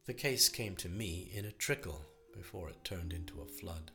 The 0.05 0.13
case 0.13 0.49
came 0.49 0.75
to 0.77 0.89
me 0.89 1.31
in 1.33 1.45
a 1.45 1.51
trickle 1.53 2.01
before 2.33 2.69
it 2.69 2.83
turned 2.83 3.13
into 3.13 3.41
a 3.41 3.45
flood. 3.45 3.91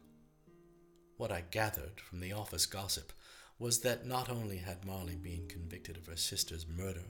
What 1.16 1.33
I 1.33 1.44
gathered 1.50 2.00
from 2.00 2.20
the 2.20 2.33
office 2.33 2.66
gossip 2.66 3.12
was 3.59 3.81
that 3.81 4.07
not 4.07 4.29
only 4.29 4.59
had 4.59 4.85
Marley 4.85 5.16
been 5.16 5.48
convicted 5.48 5.96
of 5.96 6.07
her 6.07 6.16
sister's 6.16 6.66
murder, 6.66 7.05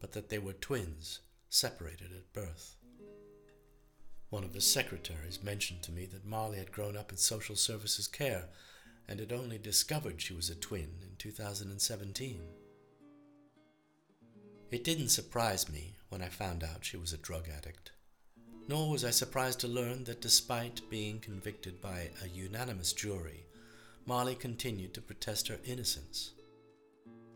but 0.00 0.12
that 0.12 0.30
they 0.30 0.38
were 0.38 0.54
twins, 0.54 1.20
separated 1.50 2.10
at 2.12 2.32
birth. 2.32 2.76
One 4.30 4.44
of 4.44 4.54
the 4.54 4.62
secretaries 4.62 5.42
mentioned 5.42 5.82
to 5.82 5.92
me 5.92 6.06
that 6.06 6.24
Marley 6.24 6.58
had 6.58 6.72
grown 6.72 6.96
up 6.96 7.10
in 7.10 7.18
social 7.18 7.56
services 7.56 8.06
care 8.06 8.48
and 9.06 9.20
had 9.20 9.32
only 9.32 9.58
discovered 9.58 10.22
she 10.22 10.32
was 10.32 10.48
a 10.48 10.54
twin 10.54 11.00
in 11.02 11.16
2017. 11.18 12.40
It 14.70 14.84
didn't 14.84 15.08
surprise 15.08 15.68
me 15.68 15.96
when 16.08 16.22
I 16.22 16.28
found 16.28 16.62
out 16.62 16.84
she 16.84 16.96
was 16.96 17.12
a 17.12 17.18
drug 17.18 17.48
addict. 17.48 17.90
Nor 18.68 18.88
was 18.88 19.04
I 19.04 19.10
surprised 19.10 19.58
to 19.60 19.68
learn 19.68 20.04
that 20.04 20.22
despite 20.22 20.88
being 20.88 21.18
convicted 21.18 21.80
by 21.82 22.10
a 22.22 22.28
unanimous 22.28 22.92
jury, 22.92 23.46
Marley 24.10 24.34
continued 24.34 24.92
to 24.92 25.00
protest 25.00 25.46
her 25.46 25.60
innocence. 25.64 26.32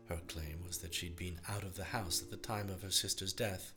Her 0.09 0.19
claim 0.27 0.61
was 0.67 0.79
that 0.79 0.93
she'd 0.93 1.15
been 1.15 1.39
out 1.47 1.63
of 1.63 1.77
the 1.77 1.85
house 1.85 2.21
at 2.21 2.29
the 2.29 2.35
time 2.35 2.67
of 2.67 2.81
her 2.81 2.91
sister's 2.91 3.31
death. 3.31 3.71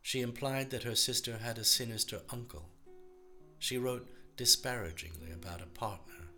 She 0.00 0.20
implied 0.20 0.70
that 0.70 0.84
her 0.84 0.94
sister 0.94 1.38
had 1.38 1.58
a 1.58 1.64
sinister 1.64 2.20
uncle. 2.30 2.68
She 3.58 3.78
wrote 3.78 4.08
disparagingly 4.36 5.32
about 5.32 5.60
a 5.60 5.66
partner. 5.66 6.28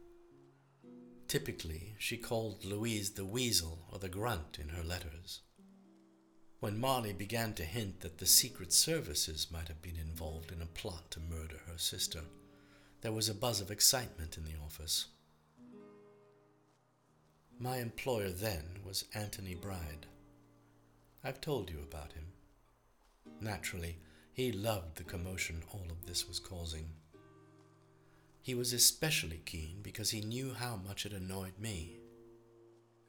Typically, 1.29 1.95
she 1.99 2.17
called 2.17 2.65
Louise 2.65 3.11
the 3.11 3.27
weasel 3.27 3.81
or 3.93 3.99
the 3.99 4.09
grunt 4.09 4.59
in 4.59 4.71
her 4.71 4.83
letters. 4.83 5.43
When 6.61 6.81
Marley 6.81 7.12
began 7.12 7.53
to 7.53 7.65
hint 7.65 8.01
that 8.01 8.17
the 8.17 8.25
Secret 8.25 8.73
Services 8.73 9.49
might 9.53 9.69
have 9.69 9.83
been 9.83 9.99
involved 9.99 10.53
in 10.53 10.62
a 10.62 10.67
plot 10.81 11.11
to 11.11 11.21
murder 11.21 11.61
her 11.71 11.77
sister, 11.77 12.23
there 13.03 13.12
was 13.12 13.29
a 13.29 13.35
buzz 13.35 13.61
of 13.61 13.71
excitement 13.71 14.39
in 14.39 14.45
the 14.47 14.59
office. 14.65 15.09
My 17.59 17.79
employer 17.79 18.29
then 18.29 18.64
was 18.85 19.07
Anthony 19.14 19.55
Bride. 19.55 20.07
I've 21.25 21.40
told 21.40 21.71
you 21.71 21.79
about 21.83 22.12
him. 22.12 22.27
Naturally, 23.40 23.97
he 24.35 24.53
loved 24.53 24.97
the 24.97 25.05
commotion 25.05 25.62
all 25.73 25.87
of 25.90 26.05
this 26.05 26.29
was 26.29 26.38
causing. 26.38 26.90
He 28.42 28.55
was 28.55 28.75
especially 28.75 29.40
keen 29.47 29.79
because 29.83 30.11
he 30.11 30.21
knew 30.21 30.53
how 30.53 30.77
much 30.77 31.07
it 31.07 31.14
annoyed 31.14 31.59
me. 31.59 31.97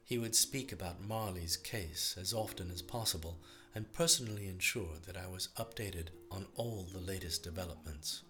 He 0.02 0.16
would 0.16 0.34
speak 0.34 0.72
about 0.72 1.06
Marley's 1.06 1.58
case 1.58 2.16
as 2.18 2.32
often 2.32 2.70
as 2.70 2.80
possible 2.80 3.38
and 3.74 3.92
personally 3.92 4.48
ensure 4.48 4.96
that 5.06 5.18
I 5.18 5.28
was 5.28 5.50
updated 5.58 6.06
on 6.30 6.46
all 6.56 6.88
the 6.90 6.98
latest 6.98 7.42
developments. 7.42 8.22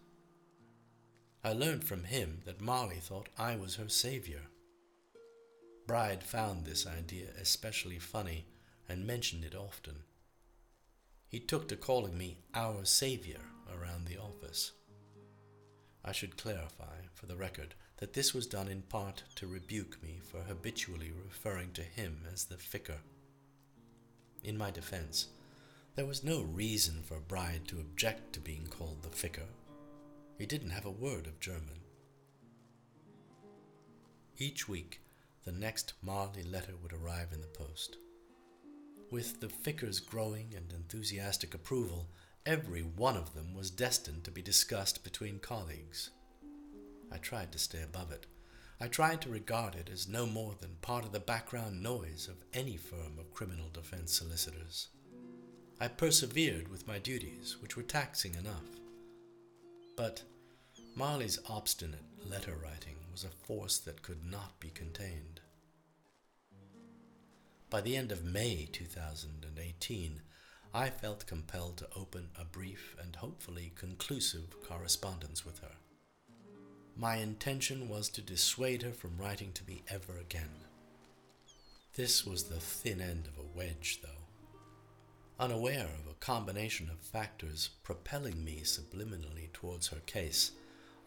I 1.44 1.52
learned 1.52 1.84
from 1.84 2.02
him 2.02 2.40
that 2.44 2.60
Marley 2.60 2.98
thought 3.00 3.28
I 3.38 3.54
was 3.54 3.76
her 3.76 3.88
savior. 3.88 4.42
Bride 5.88 6.22
found 6.22 6.66
this 6.66 6.86
idea 6.86 7.28
especially 7.40 7.98
funny 7.98 8.44
and 8.90 9.06
mentioned 9.06 9.42
it 9.42 9.54
often. 9.54 9.94
He 11.26 11.40
took 11.40 11.66
to 11.68 11.76
calling 11.76 12.16
me 12.16 12.36
our 12.54 12.84
savior 12.84 13.40
around 13.74 14.04
the 14.04 14.18
office. 14.18 14.72
I 16.04 16.12
should 16.12 16.36
clarify, 16.36 17.06
for 17.14 17.24
the 17.24 17.38
record, 17.38 17.74
that 17.96 18.12
this 18.12 18.34
was 18.34 18.46
done 18.46 18.68
in 18.68 18.82
part 18.82 19.22
to 19.36 19.46
rebuke 19.46 19.96
me 20.02 20.20
for 20.22 20.40
habitually 20.40 21.10
referring 21.24 21.72
to 21.72 21.82
him 21.82 22.20
as 22.30 22.44
the 22.44 22.56
Ficker. 22.56 22.98
In 24.44 24.58
my 24.58 24.70
defense, 24.70 25.28
there 25.96 26.06
was 26.06 26.22
no 26.22 26.42
reason 26.42 27.02
for 27.02 27.18
Bride 27.18 27.66
to 27.68 27.80
object 27.80 28.34
to 28.34 28.40
being 28.40 28.66
called 28.66 29.02
the 29.02 29.08
Ficker. 29.08 29.48
He 30.36 30.44
didn't 30.44 30.70
have 30.70 30.84
a 30.84 30.90
word 30.90 31.26
of 31.26 31.40
German. 31.40 31.80
Each 34.36 34.68
week, 34.68 35.00
the 35.48 35.58
next 35.58 35.94
Marley 36.02 36.42
letter 36.42 36.74
would 36.82 36.92
arrive 36.92 37.32
in 37.32 37.40
the 37.40 37.46
post. 37.48 37.96
With 39.10 39.40
the 39.40 39.48
Ficker's 39.48 40.00
growing 40.00 40.52
and 40.54 40.72
enthusiastic 40.72 41.54
approval, 41.54 42.08
Every 42.48 42.80
one 42.80 43.18
of 43.18 43.34
them 43.34 43.52
was 43.52 43.68
destined 43.70 44.24
to 44.24 44.30
be 44.30 44.40
discussed 44.40 45.04
between 45.04 45.38
colleagues. 45.38 46.08
I 47.12 47.18
tried 47.18 47.52
to 47.52 47.58
stay 47.58 47.82
above 47.82 48.10
it. 48.10 48.24
I 48.80 48.88
tried 48.88 49.20
to 49.20 49.28
regard 49.28 49.74
it 49.74 49.90
as 49.92 50.08
no 50.08 50.24
more 50.24 50.54
than 50.58 50.76
part 50.80 51.04
of 51.04 51.12
the 51.12 51.20
background 51.20 51.82
noise 51.82 52.26
of 52.26 52.42
any 52.54 52.78
firm 52.78 53.18
of 53.18 53.34
criminal 53.34 53.68
defense 53.70 54.14
solicitors. 54.14 54.88
I 55.78 55.88
persevered 55.88 56.68
with 56.68 56.88
my 56.88 56.98
duties, 56.98 57.58
which 57.60 57.76
were 57.76 57.82
taxing 57.82 58.34
enough. 58.34 58.64
But 59.94 60.22
Marley's 60.98 61.38
obstinate 61.48 62.02
letter 62.28 62.56
writing 62.60 62.96
was 63.12 63.22
a 63.22 63.28
force 63.28 63.78
that 63.78 64.02
could 64.02 64.24
not 64.28 64.58
be 64.58 64.70
contained. 64.70 65.40
By 67.70 67.82
the 67.82 67.96
end 67.96 68.10
of 68.10 68.24
May 68.24 68.68
2018, 68.72 70.22
I 70.74 70.90
felt 70.90 71.28
compelled 71.28 71.76
to 71.76 71.88
open 71.94 72.30
a 72.36 72.44
brief 72.44 72.96
and 73.00 73.14
hopefully 73.14 73.70
conclusive 73.76 74.60
correspondence 74.68 75.46
with 75.46 75.60
her. 75.60 75.76
My 76.96 77.18
intention 77.18 77.88
was 77.88 78.08
to 78.08 78.20
dissuade 78.20 78.82
her 78.82 78.92
from 78.92 79.18
writing 79.18 79.52
to 79.52 79.66
me 79.68 79.84
ever 79.86 80.18
again. 80.18 80.50
This 81.94 82.26
was 82.26 82.42
the 82.42 82.58
thin 82.58 83.00
end 83.00 83.28
of 83.28 83.38
a 83.38 83.56
wedge, 83.56 84.00
though. 84.02 84.24
Unaware 85.38 85.90
of 86.00 86.10
a 86.10 86.16
combination 86.18 86.90
of 86.90 86.98
factors 86.98 87.70
propelling 87.84 88.44
me 88.44 88.62
subliminally 88.64 89.52
towards 89.52 89.86
her 89.86 90.00
case, 90.00 90.50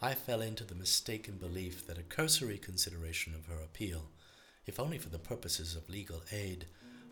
I 0.04 0.16
fell 0.16 0.42
into 0.42 0.64
the 0.64 0.74
mistaken 0.74 1.36
belief 1.36 1.86
that 1.86 2.00
a 2.00 2.04
cursory 2.04 2.58
consideration 2.58 3.36
of 3.36 3.46
her 3.46 3.62
appeal, 3.64 4.10
if 4.66 4.80
only 4.80 4.98
for 4.98 5.10
the 5.10 5.20
purposes 5.20 5.76
of 5.76 5.90
legal 5.90 6.24
aid, 6.32 6.66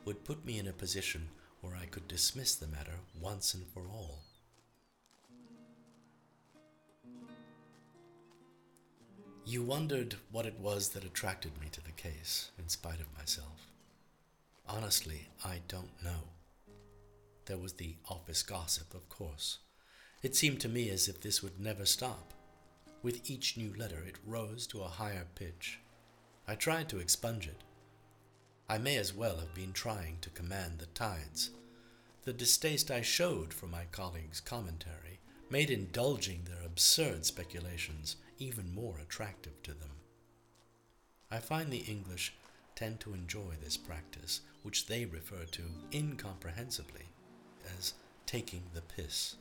would 0.06 0.24
put 0.26 0.44
me 0.44 0.58
in 0.58 0.68
a 0.68 0.74
position 0.74 1.28
where 1.62 1.76
I 1.76 1.86
could 1.86 2.08
dismiss 2.08 2.56
the 2.56 2.66
matter 2.66 2.96
once 3.22 3.54
and 3.54 3.68
for 3.68 3.82
all. 3.82 4.24
You 9.46 9.62
wondered 9.62 10.16
what 10.32 10.48
it 10.48 10.60
was 10.60 10.90
that 10.90 11.04
attracted 11.04 11.60
me 11.62 11.68
to 11.72 11.84
the 11.84 11.92
case, 11.92 12.50
in 12.58 12.70
spite 12.70 13.00
of 13.00 13.18
myself. 13.18 13.68
Honestly, 14.68 15.28
I 15.46 15.62
don't 15.68 16.04
know. 16.04 16.30
There 17.46 17.58
was 17.58 17.74
the 17.74 17.98
office 18.10 18.42
gossip, 18.42 18.96
of 18.96 19.10
course. 19.10 19.60
It 20.24 20.36
seemed 20.36 20.60
to 20.62 20.70
me 20.70 20.90
as 20.90 21.08
if 21.08 21.22
this 21.22 21.44
would 21.44 21.60
never 21.60 21.86
stop. 21.86 22.34
With 23.02 23.30
each 23.30 23.58
new 23.58 23.74
letter, 23.78 24.04
it 24.06 24.18
rose 24.26 24.68
to 24.68 24.82
a 24.82 24.88
higher 24.88 25.26
pitch. 25.36 25.80
I 26.48 26.56
tried 26.56 26.90
to 26.90 27.00
expunge 27.00 27.48
it, 27.48 27.64
I 28.72 28.78
may 28.78 28.98
as 28.98 29.16
well 29.16 29.38
have 29.38 29.56
been 29.56 29.74
trying 29.74 30.20
to 30.22 30.30
command 30.30 30.78
the 30.78 30.86
tides. 30.86 31.50
The 32.22 32.34
distaste 32.34 32.92
I 32.92 33.02
showed 33.02 33.52
for 33.52 33.66
my 33.66 33.86
colleagues' 33.92 34.40
commentary 34.40 35.20
made 35.50 35.72
indulging 35.72 36.44
their 36.44 36.64
absurd 36.64 37.26
speculations 37.26 38.18
even 38.38 38.72
more 38.72 39.00
attractive 39.00 39.60
to 39.64 39.74
them. 39.74 39.90
I 41.32 41.40
find 41.40 41.72
the 41.72 41.80
English 41.80 42.36
tend 42.76 43.00
to 43.00 43.14
enjoy 43.16 43.54
this 43.60 43.76
practice, 43.76 44.42
which 44.62 44.86
they 44.86 45.06
refer 45.06 45.46
to 45.46 45.64
incomprehensibly 45.92 47.06
as 47.76 47.96
taking 48.28 48.62
the 48.76 48.82
piss. 48.82 49.36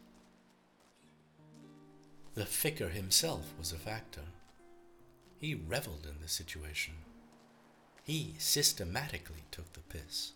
The 2.35 2.45
Ficker 2.45 2.91
himself 2.91 3.53
was 3.59 3.73
a 3.73 3.77
factor. 3.77 4.23
He 5.39 5.55
reveled 5.55 6.07
in 6.07 6.21
the 6.21 6.29
situation. 6.29 6.95
He 8.05 8.35
systematically 8.39 9.45
took 9.51 9.73
the 9.73 9.81
piss. 9.81 10.33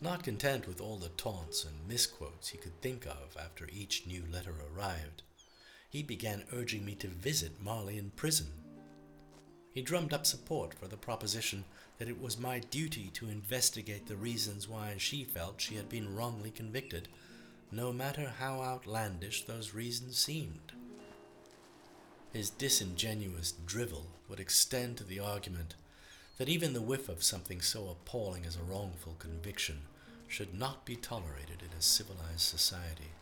Not 0.00 0.22
content 0.22 0.68
with 0.68 0.80
all 0.80 0.96
the 0.96 1.08
taunts 1.10 1.64
and 1.64 1.88
misquotes 1.88 2.48
he 2.48 2.58
could 2.58 2.80
think 2.80 3.06
of 3.06 3.36
after 3.40 3.68
each 3.72 4.06
new 4.06 4.24
letter 4.30 4.54
arrived, 4.72 5.22
he 5.90 6.02
began 6.02 6.44
urging 6.52 6.84
me 6.84 6.94
to 6.96 7.08
visit 7.08 7.62
Marley 7.62 7.98
in 7.98 8.10
prison. 8.10 8.48
He 9.72 9.82
drummed 9.82 10.12
up 10.12 10.26
support 10.26 10.74
for 10.74 10.86
the 10.86 10.96
proposition 10.96 11.64
that 11.98 12.08
it 12.08 12.20
was 12.20 12.38
my 12.38 12.58
duty 12.58 13.10
to 13.14 13.28
investigate 13.28 14.06
the 14.06 14.16
reasons 14.16 14.68
why 14.68 14.94
she 14.98 15.24
felt 15.24 15.60
she 15.60 15.74
had 15.74 15.88
been 15.88 16.14
wrongly 16.14 16.50
convicted, 16.50 17.08
no 17.70 17.92
matter 17.92 18.32
how 18.38 18.62
outlandish 18.62 19.44
those 19.44 19.74
reasons 19.74 20.18
seemed. 20.18 20.72
His 22.32 22.50
disingenuous 22.50 23.52
drivel 23.52 24.06
would 24.28 24.40
extend 24.40 24.96
to 24.98 25.04
the 25.04 25.20
argument 25.20 25.74
that 26.38 26.48
even 26.48 26.72
the 26.72 26.80
whiff 26.80 27.08
of 27.08 27.22
something 27.22 27.60
so 27.60 27.88
appalling 27.88 28.46
as 28.46 28.56
a 28.56 28.62
wrongful 28.62 29.16
conviction 29.18 29.82
should 30.26 30.54
not 30.54 30.84
be 30.84 30.94
tolerated 30.94 31.62
in 31.62 31.76
a 31.76 31.82
civilized 31.82 32.40
society. 32.40 33.12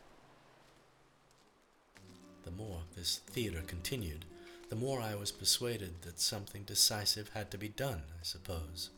The 2.44 2.50
more 2.50 2.82
this 2.94 3.18
theater 3.26 3.62
continued, 3.66 4.24
the 4.68 4.76
more 4.76 5.00
I 5.00 5.14
was 5.14 5.32
persuaded 5.32 6.02
that 6.02 6.20
something 6.20 6.64
decisive 6.64 7.30
had 7.30 7.50
to 7.52 7.58
be 7.58 7.68
done, 7.68 8.02
I 8.20 8.22
suppose. 8.22 8.90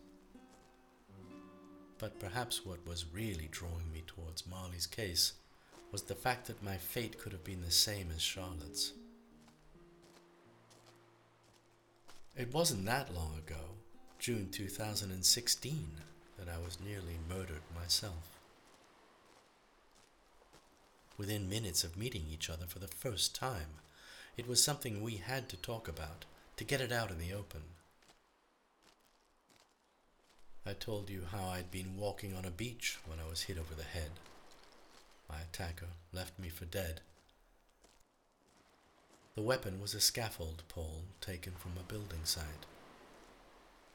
But 1.98 2.20
perhaps 2.20 2.64
what 2.64 2.87
was 2.87 3.12
really 3.12 3.48
drawing 3.50 3.92
me 3.92 4.04
towards 4.06 4.46
Marley's 4.46 4.87
case 4.87 5.32
was 5.90 6.02
the 6.02 6.14
fact 6.14 6.46
that 6.46 6.62
my 6.62 6.76
fate 6.76 7.18
could 7.18 7.32
have 7.32 7.44
been 7.44 7.62
the 7.62 7.70
same 7.70 8.08
as 8.14 8.22
Charlotte's. 8.22 8.92
It 12.37 12.54
wasn't 12.54 12.87
that 12.87 13.12
long 13.12 13.34
ago 13.37 13.74
June 14.18 14.48
2016 14.50 15.88
that 16.38 16.48
I 16.48 16.58
was 16.58 16.78
nearly 16.80 17.18
murdered 17.28 17.62
myself. 17.74 18.38
Within 21.16 21.48
minutes 21.48 21.82
of 21.82 21.96
meeting 21.96 22.26
each 22.30 22.48
other 22.48 22.66
for 22.66 22.78
the 22.78 22.87
first 22.87 23.34
time, 23.34 23.80
it 24.37 24.46
was 24.46 24.62
something 24.62 25.02
we 25.02 25.16
had 25.16 25.48
to 25.48 25.56
talk 25.56 25.88
about, 25.88 26.26
to 26.56 26.64
get 26.64 26.80
it 26.80 26.92
out 26.92 27.11
in 27.11 27.18
the 27.18 27.32
open. 27.32 27.62
I 30.68 30.74
told 30.74 31.09
you 31.09 31.22
how 31.33 31.46
I'd 31.46 31.70
been 31.70 31.96
walking 31.96 32.37
on 32.37 32.44
a 32.44 32.50
beach 32.50 32.98
when 33.07 33.18
I 33.18 33.26
was 33.26 33.44
hit 33.44 33.57
over 33.57 33.74
the 33.74 33.85
head. 33.85 34.11
My 35.26 35.37
attacker 35.40 35.87
left 36.12 36.38
me 36.38 36.50
for 36.50 36.66
dead. 36.66 37.00
The 39.35 39.40
weapon 39.40 39.81
was 39.81 39.94
a 39.94 40.00
scaffold 40.00 40.64
pole 40.68 41.04
taken 41.22 41.54
from 41.54 41.72
a 41.78 41.90
building 41.90 42.20
site. 42.24 42.66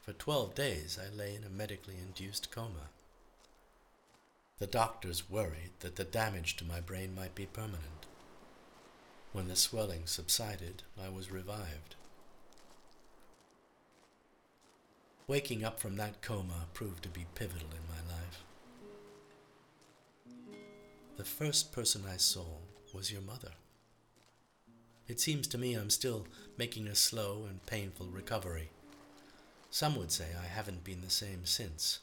For 0.02 0.14
12 0.14 0.56
days 0.56 0.98
I 1.00 1.14
lay 1.14 1.36
in 1.36 1.44
a 1.44 1.48
medically 1.48 1.94
induced 1.94 2.50
coma. 2.50 2.88
The 4.58 4.66
doctors 4.66 5.30
worried 5.30 5.70
that 5.78 5.94
the 5.94 6.02
damage 6.02 6.56
to 6.56 6.64
my 6.64 6.80
brain 6.80 7.14
might 7.14 7.36
be 7.36 7.46
permanent. 7.46 8.06
When 9.32 9.46
the 9.46 9.54
swelling 9.54 10.06
subsided, 10.06 10.82
I 11.00 11.08
was 11.08 11.30
revived. 11.30 11.94
Waking 15.26 15.64
up 15.64 15.80
from 15.80 15.96
that 15.96 16.20
coma 16.20 16.66
proved 16.74 17.02
to 17.04 17.08
be 17.08 17.24
pivotal 17.34 17.68
in 17.70 17.88
my 17.88 18.14
life. 18.14 18.44
The 21.16 21.24
first 21.24 21.72
person 21.72 22.02
I 22.06 22.18
saw 22.18 22.44
was 22.92 23.10
your 23.10 23.22
mother. 23.22 23.52
It 25.08 25.20
seems 25.20 25.46
to 25.48 25.58
me 25.58 25.74
I'm 25.74 25.88
still 25.88 26.26
making 26.58 26.88
a 26.88 26.94
slow 26.94 27.46
and 27.48 27.64
painful 27.64 28.06
recovery. 28.06 28.68
Some 29.70 29.96
would 29.96 30.12
say 30.12 30.26
I 30.38 30.46
haven't 30.46 30.84
been 30.84 31.00
the 31.00 31.10
same 31.10 31.46
since. 31.46 32.00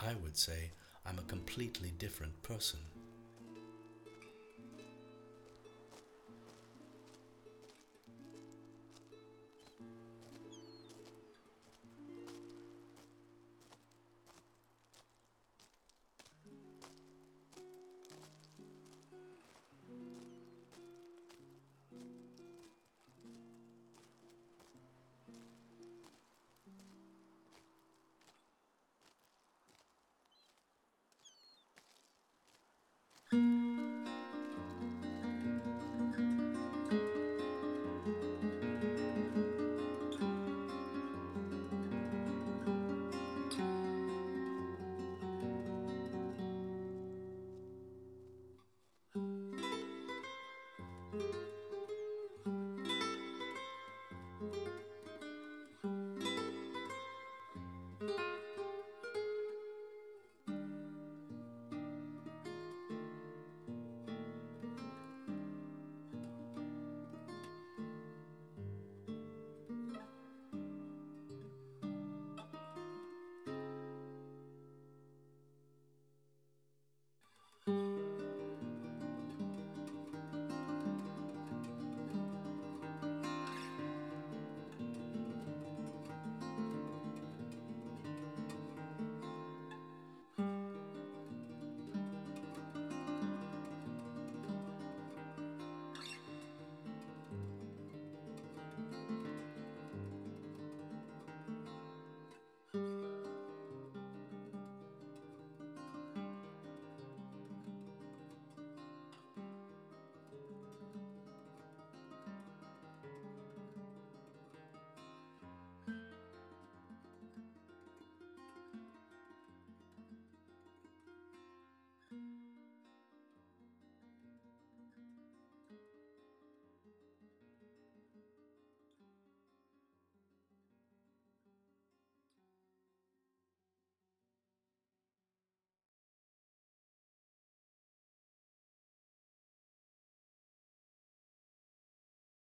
I 0.00 0.14
would 0.14 0.38
say 0.38 0.70
I'm 1.04 1.18
a 1.18 1.22
completely 1.30 1.92
different 1.98 2.42
person. 2.42 2.80